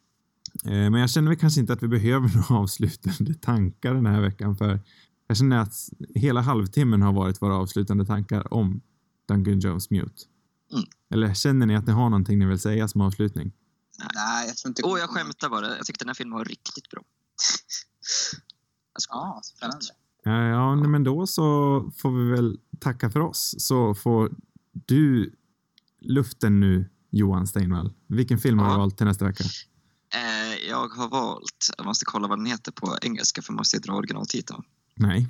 Eh, 0.65 0.91
men 0.91 1.01
jag 1.01 1.11
känner 1.11 1.29
väl 1.29 1.39
kanske 1.39 1.61
inte 1.61 1.73
att 1.73 1.83
vi 1.83 1.89
behöver 1.89 2.29
några 2.37 2.63
avslutande 2.63 3.35
tankar 3.35 3.95
den 3.95 4.07
här 4.07 4.21
veckan 4.21 4.57
för 4.57 4.81
jag 5.27 5.37
känner 5.37 5.59
att 5.59 5.75
hela 6.15 6.41
halvtimmen 6.41 7.03
har 7.03 7.13
varit 7.13 7.43
våra 7.43 7.57
avslutande 7.57 8.07
tankar 8.07 8.55
om 8.55 8.81
Duncan 9.29 9.61
Jones 9.61 9.91
Mute. 9.91 10.23
Mm. 10.73 10.85
Eller 11.11 11.35
känner 11.35 11.67
ni 11.67 11.77
att 11.77 11.87
ni 11.87 11.93
har 11.93 12.11
någonting 12.11 12.39
ni 12.39 12.47
vill 12.47 12.59
säga 12.59 12.89
som 12.89 13.01
avslutning? 13.01 13.53
Nej, 14.15 14.47
jag 14.47 14.57
tror 14.57 14.71
inte... 14.71 14.83
Åh, 14.85 14.95
oh, 14.95 14.99
jag 14.99 15.11
skämtar 15.11 15.49
bara. 15.49 15.77
Jag 15.77 15.87
tyckte 15.87 16.05
den 16.05 16.09
här 16.09 16.15
filmen 16.15 16.39
var 16.39 16.45
riktigt 16.45 16.91
bra. 16.91 17.03
Ja, 19.09 19.41
spännande. 19.45 19.87
Ja, 20.25 20.49
ja 20.49 20.77
men 20.77 21.05
då 21.05 21.27
så 21.27 21.45
får 21.97 22.11
vi 22.11 22.31
väl 22.31 22.59
tacka 22.81 23.11
för 23.11 23.21
oss. 23.21 23.55
Så 23.59 23.95
får 23.95 24.31
du 24.73 25.35
luften 26.01 26.61
nu, 26.61 26.91
Johan 27.11 27.47
Steinvall. 27.47 27.93
Vilken 28.07 28.39
film 28.39 28.59
ja. 28.59 28.65
har 28.65 28.73
du 28.73 28.79
valt 28.79 28.97
till 28.97 29.07
nästa 29.07 29.25
vecka? 29.25 29.45
Eh, 30.15 30.69
jag 30.69 30.89
har 30.89 31.09
valt, 31.09 31.71
jag 31.79 31.87
måste 31.87 32.05
kolla 32.05 32.29
vad 32.29 32.39
den 32.39 32.47
heter 32.47 32.73
på 32.73 32.99
engelska 33.03 33.43
för 33.43 33.53
man 33.53 33.57
måste 33.57 33.79
dra 33.79 33.93
originaltiteln. 33.93 34.63
Nej. 34.95 35.29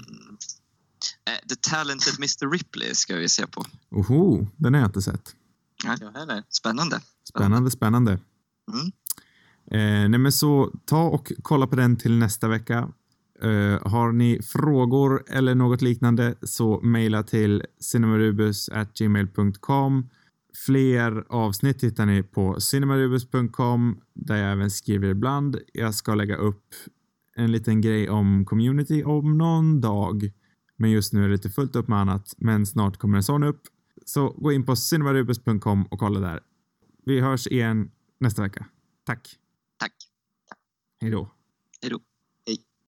Eh, 1.28 1.48
The 1.48 1.56
Talented 1.70 2.14
Mr 2.18 2.50
Ripley 2.50 2.94
ska 2.94 3.16
vi 3.16 3.28
se 3.28 3.46
på. 3.46 3.64
Oho, 3.90 4.46
den 4.56 4.74
har 4.74 4.80
jag 4.80 4.88
inte 4.88 5.02
sett. 5.02 5.34
Jag 5.84 6.12
heller. 6.12 6.42
Spännande. 6.48 7.00
Spännande, 7.28 7.70
spännande. 7.70 8.18
Mm. 8.72 8.92
Eh, 9.70 10.08
nej 10.08 10.18
men 10.18 10.32
så 10.32 10.72
ta 10.84 11.02
och 11.02 11.32
kolla 11.42 11.66
på 11.66 11.76
den 11.76 11.96
till 11.96 12.18
nästa 12.18 12.48
vecka. 12.48 12.88
Eh, 13.44 13.78
har 13.90 14.12
ni 14.12 14.42
frågor 14.42 15.24
eller 15.26 15.54
något 15.54 15.82
liknande 15.82 16.34
så 16.42 16.80
mejla 16.80 17.22
till 17.22 17.62
cinemarubus@gmail.com. 17.80 20.08
Fler 20.66 21.24
avsnitt 21.28 21.84
hittar 21.84 22.06
ni 22.06 22.22
på 22.22 22.60
cinemarubus.com 22.60 24.00
där 24.14 24.36
jag 24.36 24.52
även 24.52 24.70
skriver 24.70 25.08
ibland. 25.08 25.58
Jag 25.72 25.94
ska 25.94 26.14
lägga 26.14 26.36
upp 26.36 26.64
en 27.36 27.52
liten 27.52 27.80
grej 27.80 28.10
om 28.10 28.44
community 28.44 29.04
om 29.04 29.38
någon 29.38 29.80
dag. 29.80 30.32
Men 30.76 30.90
just 30.90 31.12
nu 31.12 31.24
är 31.24 31.28
det 31.28 31.34
lite 31.34 31.50
fullt 31.50 31.76
upp 31.76 31.88
med 31.88 31.98
annat, 31.98 32.34
men 32.38 32.66
snart 32.66 32.96
kommer 32.96 33.16
en 33.16 33.22
sån 33.22 33.42
upp. 33.42 33.62
Så 34.04 34.28
gå 34.28 34.52
in 34.52 34.66
på 34.66 34.76
cinemarubus.com 34.76 35.84
och 35.84 35.98
kolla 35.98 36.20
där. 36.20 36.40
Vi 37.06 37.20
hörs 37.20 37.46
igen 37.46 37.90
nästa 38.20 38.42
vecka. 38.42 38.66
Tack. 39.04 39.38
Tack. 39.78 39.92
Hej 41.00 41.10
då. 41.10 41.30
Hej 41.82 41.90
då. 41.90 42.00